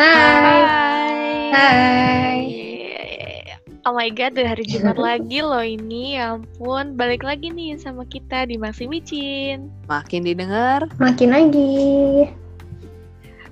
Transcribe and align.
Hai. 0.00 0.64
Hai. 1.52 2.40
Oh 3.84 3.92
my 3.92 4.08
god, 4.08 4.32
udah 4.32 4.56
hari 4.56 4.64
Jumat 4.64 4.96
lagi 5.12 5.44
loh 5.44 5.60
ini. 5.60 6.16
Ya 6.16 6.40
ampun, 6.40 6.96
balik 6.96 7.20
lagi 7.20 7.52
nih 7.52 7.76
sama 7.76 8.08
kita 8.08 8.48
di 8.48 8.56
Maxi 8.56 8.88
Micin. 8.88 9.68
Makin 9.92 10.24
didengar. 10.24 10.88
Makin 10.96 11.28
lagi. 11.36 12.32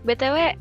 BTW, 0.09 0.57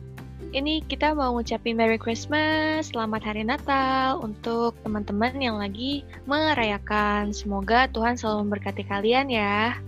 ini 0.52 0.84
kita 0.92 1.16
mau 1.16 1.32
ngucapin 1.40 1.80
Merry 1.80 1.96
Christmas, 1.96 2.92
Selamat 2.92 3.24
Hari 3.24 3.48
Natal 3.48 4.20
untuk 4.20 4.76
teman-teman 4.84 5.40
yang 5.40 5.56
lagi 5.56 6.04
merayakan. 6.28 7.32
Semoga 7.32 7.88
Tuhan 7.96 8.20
selalu 8.20 8.52
memberkati 8.52 8.84
kalian 8.92 9.32
ya. 9.32 9.80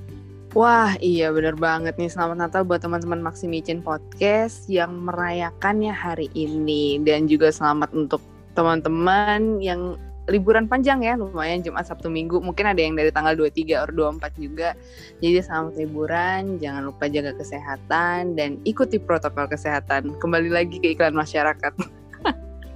Wah, 0.57 0.97
iya 0.97 1.29
bener 1.29 1.53
banget 1.53 1.93
nih. 2.01 2.09
Selamat 2.09 2.41
Natal 2.41 2.65
buat 2.65 2.81
teman-teman 2.81 3.21
Maximicin 3.21 3.85
Podcast 3.85 4.65
yang 4.65 5.05
merayakannya 5.05 5.93
hari 5.93 6.25
ini. 6.33 6.97
Dan 7.05 7.29
juga 7.29 7.53
selamat 7.53 7.93
untuk 7.93 8.17
teman-teman 8.57 9.61
yang 9.61 9.93
liburan 10.25 10.65
panjang 10.65 11.05
ya. 11.05 11.13
Lumayan 11.21 11.61
Jumat, 11.61 11.85
Sabtu, 11.85 12.09
Minggu. 12.09 12.41
Mungkin 12.41 12.65
ada 12.65 12.81
yang 12.81 12.97
dari 12.97 13.13
tanggal 13.13 13.37
23 13.37 13.77
atau 13.77 13.93
24 13.93 14.41
juga. 14.41 14.73
Jadi 15.21 15.37
selamat 15.37 15.73
liburan. 15.77 16.57
Jangan 16.57 16.81
lupa 16.81 17.05
jaga 17.05 17.37
kesehatan 17.37 18.33
dan 18.33 18.57
ikuti 18.65 18.97
protokol 18.97 19.45
kesehatan. 19.45 20.17
Kembali 20.17 20.49
lagi 20.49 20.81
ke 20.81 20.97
iklan 20.97 21.13
masyarakat. 21.13 21.77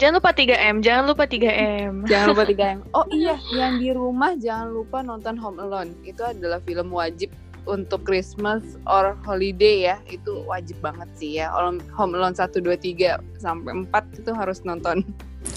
Jangan 0.02 0.20
lupa 0.20 0.36
3M, 0.36 0.84
jangan 0.84 1.04
lupa 1.06 1.24
3M. 1.30 1.94
jangan 2.12 2.26
lupa 2.34 2.44
3M. 2.50 2.78
Oh 2.92 3.08
iya, 3.14 3.38
yang 3.62 3.78
di 3.78 3.94
rumah 3.94 4.36
jangan 4.36 4.74
lupa 4.74 5.00
nonton 5.00 5.38
Home 5.40 5.64
Alone. 5.64 5.96
Itu 6.04 6.28
adalah 6.28 6.60
film 6.66 6.92
wajib 6.92 7.32
untuk 7.64 8.04
Christmas 8.04 8.64
or 8.84 9.16
holiday 9.24 9.92
ya 9.94 9.98
itu 10.12 10.44
wajib 10.48 10.80
banget 10.84 11.10
sih 11.16 11.40
ya. 11.40 11.52
Home 11.96 12.14
Alone 12.16 12.36
1, 12.36 12.52
2, 12.60 12.76
3 12.76 13.20
sampai 13.40 13.72
4 13.88 14.20
itu 14.20 14.32
harus 14.36 14.60
nonton. 14.68 15.04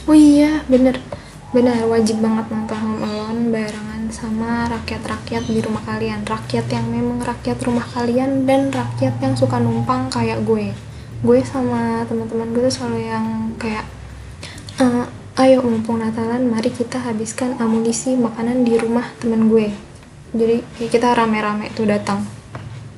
Oh 0.06 0.16
iya 0.16 0.62
bener. 0.70 0.98
Benar 1.54 1.86
wajib 1.86 2.18
banget 2.18 2.46
nonton 2.50 2.78
Home 2.78 3.02
Alone 3.06 3.42
barengan 3.54 4.02
sama 4.10 4.66
rakyat-rakyat 4.70 5.46
di 5.50 5.58
rumah 5.62 5.82
kalian. 5.86 6.22
Rakyat 6.26 6.66
yang 6.70 6.86
memang 6.90 7.22
rakyat 7.22 7.58
rumah 7.62 7.86
kalian 7.86 8.46
dan 8.46 8.70
rakyat 8.70 9.14
yang 9.22 9.34
suka 9.34 9.58
numpang 9.62 10.10
kayak 10.10 10.42
gue. 10.46 10.74
Gue 11.22 11.38
sama 11.42 12.04
teman-teman 12.06 12.50
gue 12.54 12.66
tuh 12.70 12.74
selalu 12.82 13.08
yang 13.08 13.26
kayak 13.56 13.86
e, 14.78 14.84
ayo 15.40 15.64
mumpung 15.64 16.00
Natalan 16.00 16.48
mari 16.48 16.68
kita 16.68 17.00
habiskan 17.00 17.56
amunisi 17.56 18.14
makanan 18.14 18.62
di 18.68 18.76
rumah 18.76 19.10
teman 19.20 19.48
gue 19.48 19.85
jadi 20.36 20.56
kita 20.92 21.16
rame-rame 21.16 21.72
tuh 21.72 21.88
datang. 21.88 22.22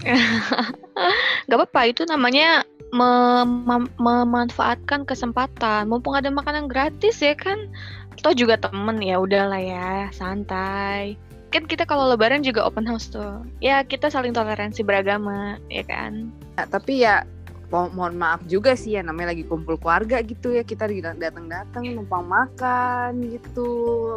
Gak 1.49 1.57
apa-apa 1.57 1.81
itu 1.89 2.03
namanya 2.05 2.67
mem 2.91 3.89
memanfaatkan 3.97 5.07
kesempatan. 5.07 5.87
Mumpung 5.87 6.19
ada 6.19 6.29
makanan 6.33 6.67
gratis 6.67 7.23
ya 7.23 7.39
kan 7.39 7.71
toh 8.19 8.35
juga 8.35 8.59
temen 8.59 8.99
ya 8.99 9.23
udahlah 9.23 9.63
ya 9.63 10.11
santai. 10.11 11.15
Kan 11.49 11.65
kita 11.65 11.89
kalau 11.89 12.11
lebaran 12.13 12.45
juga 12.45 12.67
open 12.67 12.85
house 12.85 13.09
tuh. 13.09 13.47
Ya 13.63 13.81
kita 13.87 14.13
saling 14.13 14.37
toleransi 14.37 14.85
beragama 14.85 15.57
ya 15.73 15.87
kan? 15.87 16.29
Nah, 16.59 16.67
tapi 16.69 17.07
ya 17.07 17.25
mo 17.69 17.93
mohon 17.93 18.17
maaf 18.17 18.41
juga 18.49 18.73
sih 18.73 18.97
ya 18.97 19.05
namanya 19.05 19.37
lagi 19.37 19.45
kumpul 19.45 19.77
keluarga 19.77 20.25
gitu 20.25 20.57
ya 20.57 20.65
kita 20.65 20.89
datang-datang 21.21 21.85
numpang 21.93 22.25
makan 22.25 23.21
gitu. 23.29 23.69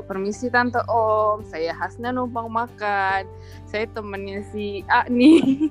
Permisi 0.07 0.47
tante 0.47 0.79
om. 0.87 1.43
Saya 1.51 1.75
Hasna 1.75 2.15
numpang 2.15 2.47
makan. 2.47 3.27
Saya 3.67 3.91
temennya 3.91 4.47
si 4.55 4.87
A 4.87 5.03
nih. 5.11 5.67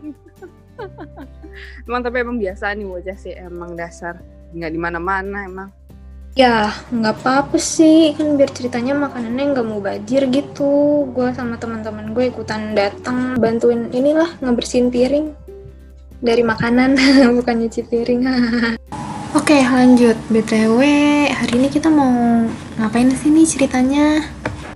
Emang 1.89 2.01
tapi 2.01 2.25
emang 2.25 2.41
biasa 2.41 2.73
nih 2.73 2.89
wajah 2.89 3.17
sih 3.17 3.33
emang 3.37 3.77
dasar. 3.77 4.21
Nggak 4.53 4.73
di 4.73 4.81
mana-mana 4.81 5.45
emang. 5.45 5.69
Ya 6.39 6.73
nggak 6.93 7.21
apa-apa 7.21 7.57
sih. 7.57 8.13
Kan 8.13 8.37
biar 8.37 8.53
ceritanya 8.53 8.93
makanannya 8.97 9.57
nggak 9.57 9.67
mau 9.67 9.81
bajir 9.81 10.29
gitu. 10.29 11.05
Gue 11.17 11.33
sama 11.33 11.57
teman-teman 11.57 12.13
gue 12.13 12.29
ikutan 12.29 12.77
datang 12.77 13.41
bantuin 13.41 13.89
inilah 13.93 14.37
ngebersihin 14.41 14.89
piring 14.93 15.50
dari 16.21 16.45
makanan 16.45 16.97
bukan 17.41 17.55
nyuci 17.65 17.81
piring. 17.89 18.23
Oke 19.39 19.63
lanjut. 19.63 20.17
Btw 20.29 20.81
hari 21.31 21.55
ini 21.57 21.69
kita 21.71 21.89
mau 21.89 22.45
ngapain 22.79 23.11
sih 23.15 23.31
nih 23.31 23.47
ceritanya? 23.47 24.25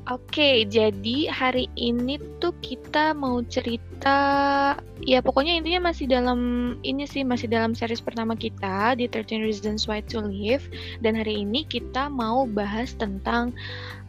Oke, 0.05 0.69
jadi 0.69 1.33
hari 1.33 1.65
ini 1.81 2.21
tuh 2.37 2.53
kita 2.61 3.17
mau 3.17 3.41
cerita, 3.49 4.21
ya 5.01 5.25
pokoknya 5.25 5.57
intinya 5.57 5.89
masih 5.89 6.05
dalam 6.05 6.41
ini 6.85 7.09
sih 7.09 7.25
masih 7.25 7.49
dalam 7.49 7.73
series 7.73 8.05
pertama 8.05 8.37
kita 8.37 9.01
di 9.01 9.09
13 9.09 9.41
Reasons 9.41 9.89
Why 9.89 10.05
to 10.13 10.21
Live. 10.21 10.69
Dan 11.01 11.17
hari 11.17 11.49
ini 11.49 11.65
kita 11.65 12.13
mau 12.13 12.45
bahas 12.45 12.93
tentang 13.01 13.57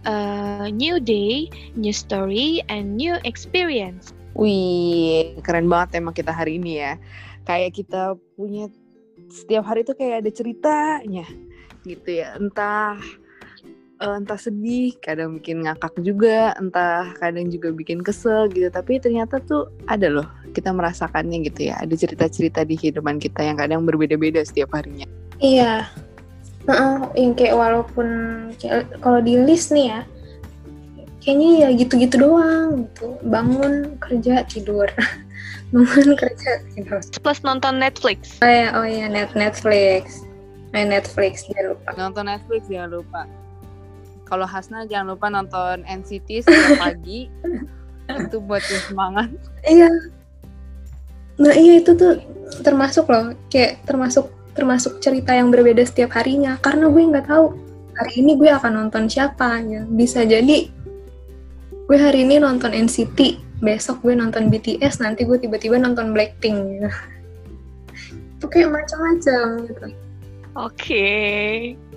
uh, 0.04 0.68
new 0.68 1.00
day, 1.00 1.48
new 1.80 1.96
story, 1.96 2.60
and 2.68 3.00
new 3.00 3.16
experience. 3.24 4.15
Wih, 4.36 5.40
keren 5.40 5.72
banget 5.72 6.04
emang 6.04 6.12
kita 6.12 6.36
hari 6.36 6.60
ini 6.60 6.84
ya. 6.84 7.00
Kayak 7.48 7.72
kita 7.80 8.02
punya 8.36 8.68
setiap 9.32 9.64
hari 9.64 9.88
tuh 9.88 9.96
kayak 9.96 10.28
ada 10.28 10.32
ceritanya 10.32 11.26
gitu 11.88 12.10
ya. 12.20 12.36
Entah 12.36 13.00
uh, 14.04 14.16
entah 14.20 14.40
sedih, 14.40 14.96
kadang 15.00 15.40
bikin 15.40 15.64
ngakak 15.64 15.96
juga, 16.04 16.52
entah 16.60 17.16
kadang 17.16 17.48
juga 17.48 17.72
bikin 17.72 18.04
kesel 18.04 18.52
gitu. 18.52 18.68
Tapi 18.68 19.00
ternyata 19.00 19.40
tuh 19.40 19.72
ada 19.88 20.12
loh, 20.12 20.28
kita 20.52 20.76
merasakannya 20.76 21.48
gitu 21.48 21.72
ya. 21.72 21.80
Ada 21.80 21.96
cerita-cerita 21.96 22.68
di 22.68 22.76
kehidupan 22.76 23.24
kita 23.24 23.40
yang 23.40 23.56
kadang 23.56 23.88
berbeda-beda 23.88 24.44
setiap 24.44 24.76
harinya. 24.76 25.08
Iya, 25.40 25.88
uh, 26.68 27.12
yang 27.16 27.36
kayak 27.36 27.56
walaupun 27.56 28.08
kalau 29.00 29.20
di 29.20 29.36
list 29.40 29.72
nih 29.72 29.96
ya, 29.96 30.00
kayaknya 31.26 31.50
ya 31.66 31.70
gitu-gitu 31.74 32.22
doang 32.22 32.86
gitu. 32.86 33.18
Bangun 33.26 33.98
kerja 33.98 34.46
tidur, 34.46 34.86
bangun 35.74 36.14
kerja 36.14 36.52
tidur. 36.78 37.02
Plus 37.02 37.40
nonton 37.42 37.82
Netflix. 37.82 38.38
Oh 38.40 38.48
ya, 38.48 38.72
oh 38.78 38.86
ya 38.86 39.10
net 39.10 39.34
Netflix. 39.34 40.22
Main 40.70 40.94
Netflix 40.94 41.50
jangan 41.50 41.74
lupa. 41.74 41.90
Nonton 41.98 42.26
Netflix 42.30 42.62
jangan 42.70 42.92
lupa 42.94 43.26
kalau 44.26 44.50
Hasna 44.50 44.84
jangan 44.90 45.16
lupa 45.16 45.30
nonton 45.30 45.86
NCT 45.86 46.44
setiap 46.44 46.76
pagi 46.84 47.30
itu 48.10 48.38
buat 48.42 48.62
semangat 48.66 49.30
iya 49.64 49.90
nah 51.38 51.54
iya 51.54 51.80
itu 51.80 51.94
tuh 51.94 52.20
termasuk 52.66 53.06
loh 53.08 53.38
kayak 53.54 53.86
termasuk 53.86 54.30
termasuk 54.58 54.98
cerita 55.00 55.32
yang 55.36 55.54
berbeda 55.54 55.86
setiap 55.86 56.18
harinya 56.18 56.58
karena 56.60 56.90
gue 56.90 57.02
nggak 57.02 57.28
tahu 57.28 57.54
hari 57.96 58.14
ini 58.24 58.36
gue 58.36 58.50
akan 58.52 58.86
nonton 58.86 59.08
siapa 59.08 59.62
ya 59.64 59.84
bisa 59.88 60.24
jadi 60.26 60.70
gue 61.86 61.98
hari 61.98 62.26
ini 62.26 62.42
nonton 62.42 62.74
NCT 62.74 63.46
besok 63.62 64.02
gue 64.02 64.18
nonton 64.18 64.50
BTS 64.50 65.02
nanti 65.02 65.24
gue 65.24 65.38
tiba-tiba 65.38 65.78
nonton 65.78 66.12
Blackpink. 66.12 66.82
Gitu. 66.82 66.90
itu 68.36 68.46
kayak 68.52 68.70
macam-macam 68.74 69.44
gitu. 69.64 69.86
Oke. 70.56 70.76
Okay 70.76 71.52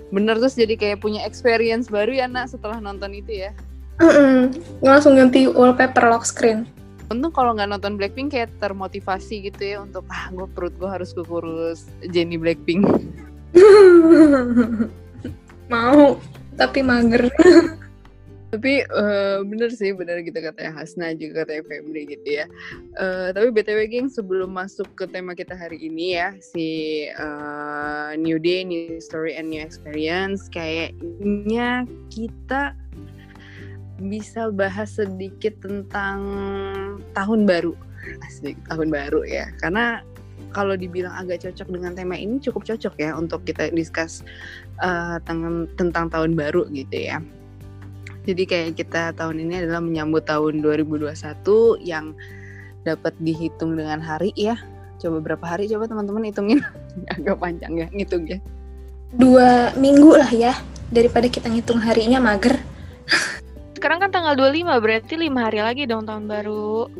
bener 0.09 0.41
terus 0.41 0.57
jadi 0.57 0.73
kayak 0.73 1.05
punya 1.05 1.21
experience 1.25 1.89
baru 1.89 2.13
ya 2.13 2.25
nak 2.25 2.49
setelah 2.49 2.81
nonton 2.81 3.13
itu 3.13 3.45
ya? 3.45 3.51
Mm 4.01 4.09
-mm. 4.09 4.37
langsung 4.81 5.19
ganti 5.19 5.45
wallpaper 5.45 6.09
lock 6.09 6.25
screen. 6.25 6.65
Untung 7.09 7.33
kalau 7.33 7.57
nggak 7.57 7.73
nonton 7.73 7.97
Blackpink 7.97 8.33
kayak 8.33 8.53
termotivasi 8.61 9.49
gitu 9.49 9.61
ya 9.65 9.77
untuk 9.81 10.05
ah 10.09 10.29
gue 10.29 10.45
perut 10.49 10.73
gue 10.77 10.89
harus 10.89 11.13
kekurus 11.13 11.89
Jenny 12.09 12.37
Blackpink. 12.37 12.85
Mau 15.73 16.17
tapi 16.57 16.79
mager 16.81 17.29
tapi 18.49 18.81
uh, 18.89 19.45
bener 19.45 19.69
sih 19.69 19.93
bener 19.93 20.25
gitu 20.25 20.41
katanya 20.41 20.73
Hasna 20.73 21.13
juga 21.13 21.45
katanya 21.45 21.63
Febri 21.69 22.09
gitu 22.09 22.27
ya. 22.41 22.45
Uh, 22.97 23.29
tapi 23.29 23.53
btw 23.53 23.85
geng 23.85 24.09
sebelum 24.09 24.49
masuk 24.57 24.89
ke 24.97 25.05
tema 25.05 25.37
kita 25.37 25.53
hari 25.53 25.77
ini 25.77 26.17
ya 26.17 26.33
si 26.41 26.67
uh, 27.13 28.17
new 28.17 28.41
day 28.41 28.65
new 28.65 28.97
story 28.97 29.37
and 29.37 29.53
new 29.53 29.61
experience 29.61 30.49
kayaknya 30.49 31.85
kita 32.09 32.73
bisa 34.01 34.49
bahas 34.49 34.97
sedikit 34.97 35.53
tentang 35.61 36.19
tahun 37.13 37.45
baru. 37.45 37.77
Asli 38.25 38.57
tahun 38.65 38.89
baru 38.89 39.27
ya. 39.27 39.53
Karena 39.61 40.01
kalau 40.55 40.73
dibilang 40.73 41.13
agak 41.13 41.45
cocok 41.45 41.69
dengan 41.69 41.93
tema 41.93 42.17
ini 42.17 42.41
cukup 42.41 42.65
cocok 42.65 42.97
ya 42.97 43.13
untuk 43.13 43.45
kita 43.45 43.69
discuss 43.69 44.25
uh, 44.81 45.21
tentang 45.27 45.69
tentang 45.77 46.09
tahun 46.09 46.33
baru 46.33 46.65
gitu 46.73 46.97
ya 46.97 47.21
jadi 48.27 48.43
kayak 48.43 48.75
kita 48.75 49.15
tahun 49.15 49.47
ini 49.47 49.63
adalah 49.63 49.79
menyambut 49.79 50.27
tahun 50.27 50.59
2021 50.59 51.15
yang 51.81 52.11
dapat 52.83 53.15
dihitung 53.19 53.75
dengan 53.79 54.03
hari 54.03 54.35
ya. 54.35 54.59
Coba 54.99 55.23
berapa 55.23 55.45
hari 55.47 55.71
coba 55.71 55.87
teman-teman 55.87 56.27
hitungin. 56.27 56.59
Agak 57.15 57.39
panjang 57.39 57.79
ya 57.79 57.87
ngitungnya. 57.91 58.39
Dua 59.15 59.71
minggu 59.79 60.19
lah 60.19 60.31
ya. 60.33 60.53
Daripada 60.91 61.29
kita 61.29 61.47
ngitung 61.47 61.79
harinya 61.79 62.19
mager. 62.19 62.59
Sekarang 63.77 64.03
kan 64.03 64.11
tanggal 64.11 64.35
25 64.35 64.83
berarti 64.83 65.15
lima 65.15 65.47
hari 65.47 65.63
lagi 65.63 65.87
dong 65.87 66.03
tahun 66.03 66.27
baru. 66.27 66.91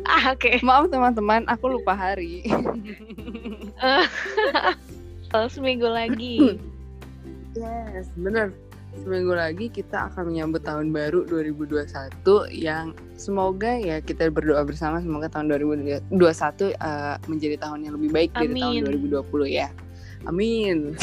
ah 0.06 0.24
oke. 0.30 0.62
Maaf 0.62 0.86
teman-teman, 0.92 1.42
aku 1.50 1.74
lupa 1.74 1.98
hari. 1.98 2.46
Seminggu 5.30 5.86
lagi. 5.86 6.58
yes, 7.58 8.10
bener. 8.18 8.50
Seminggu 8.90 9.38
lagi 9.38 9.70
kita 9.70 10.10
akan 10.10 10.34
menyambut 10.34 10.66
tahun 10.66 10.90
baru 10.90 11.22
2021 11.30 11.86
yang 12.50 12.90
semoga 13.14 13.78
ya 13.78 14.02
kita 14.02 14.26
berdoa 14.34 14.66
bersama 14.66 14.98
semoga 14.98 15.30
tahun 15.30 15.46
2021 15.62 16.10
uh, 16.10 17.14
menjadi 17.30 17.56
tahun 17.62 17.86
yang 17.86 17.94
lebih 17.94 18.10
baik 18.10 18.30
dari 18.34 18.58
tahun 18.58 18.90
Amin. 18.90 19.06
2020 19.22 19.46
ya. 19.46 19.68
Amin. 20.26 20.98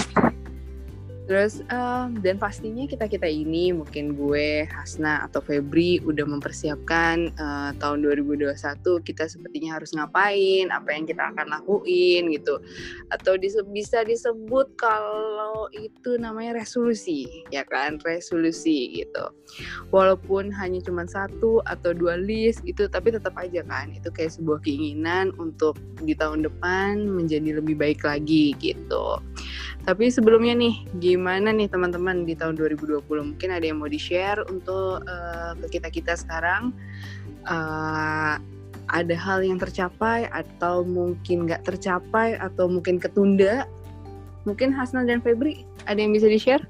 Terus 1.27 1.59
um, 1.67 2.15
dan 2.23 2.39
pastinya 2.39 2.87
kita 2.87 3.11
kita 3.11 3.27
ini 3.27 3.75
mungkin 3.75 4.15
gue 4.15 4.63
Hasna 4.71 5.27
atau 5.27 5.43
Febri 5.43 5.99
udah 5.99 6.23
mempersiapkan 6.23 7.35
uh, 7.35 7.71
tahun 7.75 8.07
2021 8.07 8.55
kita 9.03 9.27
sepertinya 9.27 9.75
harus 9.75 9.91
ngapain, 9.91 10.71
apa 10.71 10.95
yang 10.95 11.03
kita 11.03 11.35
akan 11.35 11.51
lakuin 11.51 12.31
gitu. 12.31 12.63
Atau 13.11 13.35
dise 13.35 13.59
bisa 13.67 14.07
disebut 14.07 14.79
kalau 14.79 15.67
itu 15.75 16.15
namanya 16.15 16.63
resolusi, 16.63 17.27
ya 17.51 17.67
kan? 17.67 17.99
Resolusi 17.99 19.03
gitu. 19.03 19.27
Walaupun 19.91 20.47
hanya 20.55 20.79
cuma 20.79 21.03
satu 21.03 21.59
atau 21.67 21.91
dua 21.91 22.15
list 22.15 22.63
itu 22.63 22.87
tapi 22.87 23.11
tetap 23.11 23.35
aja 23.35 23.67
kan 23.67 23.91
itu 23.91 24.07
kayak 24.15 24.31
sebuah 24.31 24.63
keinginan 24.63 25.35
untuk 25.35 25.75
di 25.99 26.15
tahun 26.15 26.47
depan 26.47 27.03
menjadi 27.03 27.59
lebih 27.59 27.75
baik 27.75 28.07
lagi 28.07 28.55
gitu. 28.63 29.19
Tapi 29.83 30.11
sebelumnya 30.11 30.53
nih, 30.57 30.87
gimana 30.99 31.53
nih 31.53 31.71
teman-teman 31.71 32.27
di 32.27 32.33
tahun 32.35 32.59
2020? 32.59 33.03
Mungkin 33.07 33.49
ada 33.49 33.65
yang 33.65 33.79
mau 33.79 33.89
di-share 33.89 34.43
untuk 34.47 35.03
uh, 35.05 35.53
ke 35.65 35.79
kita-kita 35.79 36.15
sekarang. 36.17 36.75
Uh, 37.47 38.35
ada 38.87 39.15
hal 39.19 39.43
yang 39.43 39.59
tercapai 39.59 40.31
atau 40.31 40.83
mungkin 40.87 41.47
nggak 41.47 41.67
tercapai 41.67 42.39
atau 42.39 42.71
mungkin 42.71 42.99
ketunda? 42.99 43.67
Mungkin 44.47 44.71
Hasna 44.71 45.03
dan 45.03 45.19
Febri, 45.19 45.67
ada 45.91 45.99
yang 45.99 46.15
bisa 46.15 46.31
di-share? 46.31 46.63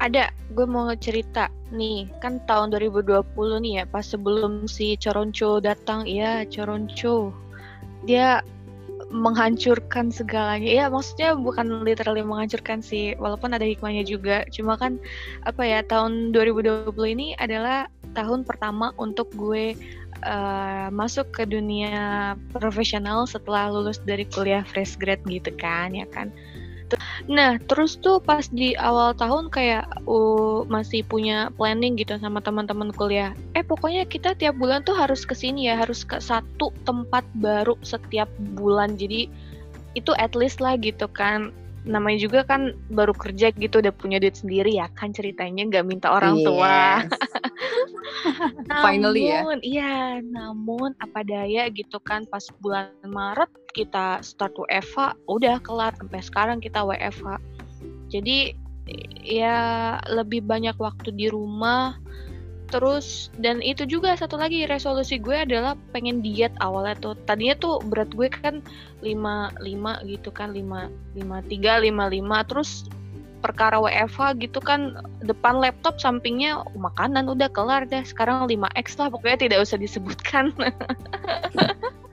Ada, 0.00 0.32
gue 0.52 0.64
mau 0.68 0.88
cerita 0.96 1.48
nih, 1.72 2.08
kan 2.20 2.40
tahun 2.44 2.72
2020 2.72 3.24
nih 3.64 3.72
ya, 3.80 3.84
pas 3.88 4.04
sebelum 4.04 4.68
si 4.68 4.96
Coronco 5.00 5.60
datang, 5.60 6.04
iya 6.04 6.44
Coronco, 6.48 7.32
dia 8.04 8.40
menghancurkan 9.10 10.10
segalanya. 10.10 10.66
Ya 10.66 10.84
maksudnya 10.90 11.38
bukan 11.38 11.86
literally 11.86 12.26
menghancurkan 12.26 12.82
sih, 12.82 13.14
walaupun 13.22 13.54
ada 13.54 13.62
hikmahnya 13.62 14.02
juga. 14.02 14.42
Cuma 14.50 14.74
kan 14.74 14.98
apa 15.46 15.62
ya 15.62 15.80
tahun 15.86 16.34
2020 16.34 16.90
ini 17.14 17.38
adalah 17.38 17.86
tahun 18.18 18.42
pertama 18.42 18.90
untuk 18.98 19.30
gue 19.38 19.76
uh, 20.26 20.88
masuk 20.90 21.30
ke 21.30 21.42
dunia 21.46 22.34
profesional 22.50 23.28
setelah 23.28 23.70
lulus 23.70 24.02
dari 24.02 24.24
kuliah 24.26 24.64
fresh 24.66 24.98
grad 24.98 25.22
gitu 25.28 25.54
kan 25.54 25.94
ya 25.94 26.08
kan. 26.10 26.32
Nah, 27.26 27.58
terus 27.66 27.98
tuh 27.98 28.22
pas 28.22 28.46
di 28.46 28.78
awal 28.78 29.16
tahun 29.18 29.50
kayak 29.50 30.06
uh, 30.06 30.62
masih 30.70 31.02
punya 31.02 31.50
planning 31.58 31.98
gitu 31.98 32.14
sama 32.22 32.38
teman-teman 32.38 32.94
kuliah. 32.94 33.34
Eh, 33.58 33.66
pokoknya 33.66 34.06
kita 34.06 34.38
tiap 34.38 34.54
bulan 34.60 34.86
tuh 34.86 34.94
harus 34.94 35.26
ke 35.26 35.34
sini 35.34 35.66
ya, 35.66 35.80
harus 35.80 36.06
ke 36.06 36.22
satu 36.22 36.70
tempat 36.86 37.26
baru 37.42 37.74
setiap 37.82 38.30
bulan. 38.54 38.94
Jadi 38.94 39.26
itu 39.96 40.12
at 40.20 40.36
least 40.36 40.60
lah 40.60 40.76
gitu 40.76 41.08
kan 41.08 41.50
namanya 41.86 42.18
juga 42.18 42.42
kan 42.42 42.74
baru 42.90 43.14
kerja 43.14 43.54
gitu 43.54 43.78
udah 43.78 43.94
punya 43.94 44.18
duit 44.18 44.34
sendiri 44.34 44.74
ya 44.74 44.90
kan 44.98 45.14
ceritanya 45.14 45.70
nggak 45.70 45.86
minta 45.86 46.10
orang 46.10 46.42
yes. 46.42 46.44
tua. 46.44 46.78
Finally 48.84 49.30
ya. 49.30 49.40
Iya, 49.62 49.96
namun 50.26 50.98
apa 50.98 51.22
daya 51.22 51.70
gitu 51.70 52.02
kan 52.02 52.26
pas 52.26 52.42
bulan 52.58 52.90
Maret 53.06 53.48
kita 53.76 54.24
start 54.24 54.56
WFH 54.56 55.20
udah 55.28 55.60
kelar 55.60 55.92
sampai 56.00 56.24
sekarang 56.24 56.58
kita 56.64 56.80
WFH. 56.80 57.36
Jadi 58.08 58.56
ya 59.20 59.58
lebih 60.08 60.40
banyak 60.48 60.80
waktu 60.80 61.12
di 61.12 61.28
rumah. 61.28 62.00
Terus 62.66 63.30
dan 63.38 63.62
itu 63.62 63.86
juga 63.86 64.18
satu 64.18 64.34
lagi 64.34 64.66
resolusi 64.66 65.22
gue 65.22 65.44
adalah 65.46 65.78
pengen 65.92 66.24
diet 66.24 66.50
awalnya 66.64 66.96
tuh. 66.98 67.14
Tadinya 67.28 67.54
tuh 67.60 67.78
berat 67.84 68.10
gue 68.16 68.32
kan 68.32 68.64
55 69.04 69.60
gitu 70.10 70.30
kan 70.32 70.50
5 70.50 71.14
53 71.14 71.86
55 71.92 72.50
terus 72.50 72.88
perkara 73.44 73.78
WFH 73.78 74.42
gitu 74.42 74.58
kan 74.58 74.98
depan 75.22 75.62
laptop 75.62 76.02
sampingnya 76.02 76.66
makanan 76.74 77.30
udah 77.30 77.46
kelar 77.54 77.86
deh 77.86 78.02
sekarang 78.02 78.50
5x 78.50 78.98
lah. 78.98 79.12
Pokoknya 79.14 79.38
tidak 79.46 79.62
usah 79.62 79.78
disebutkan 79.78 80.50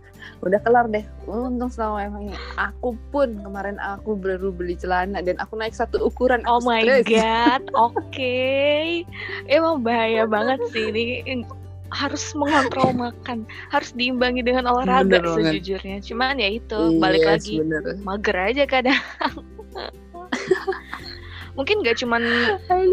udah 0.44 0.60
kelar 0.62 0.86
deh. 0.92 1.04
Untung 1.26 1.72
selama 1.72 2.04
emangnya 2.04 2.38
aku 2.60 3.00
pun 3.10 3.40
kemarin 3.42 3.80
aku 3.80 4.20
baru 4.20 4.52
beli 4.52 4.76
celana 4.76 5.24
dan 5.24 5.40
aku 5.40 5.56
naik 5.56 5.72
satu 5.72 6.04
ukuran. 6.04 6.44
Oh 6.44 6.60
my 6.62 6.84
stress. 6.84 7.08
god 7.08 7.64
oke. 7.76 7.96
Okay. 8.12 9.08
emang 9.48 9.82
bahaya 9.82 10.28
banget 10.28 10.60
sih 10.76 10.92
ini. 10.92 11.48
Harus 11.94 12.36
mengontrol 12.36 12.92
makan. 13.08 13.48
Harus 13.72 13.96
diimbangi 13.96 14.44
dengan 14.44 14.68
olahraga 14.68 15.24
bener 15.24 15.32
sejujurnya. 15.32 16.04
Banget. 16.04 16.10
cuman 16.12 16.36
ya 16.36 16.50
itu 16.52 16.80
yes, 16.92 17.00
balik 17.00 17.24
lagi. 17.24 17.54
bener. 17.64 17.84
mager 18.04 18.38
aja 18.38 18.64
kadang. 18.68 19.02
Mungkin 21.58 21.86
nggak 21.86 22.02
cuman 22.02 22.22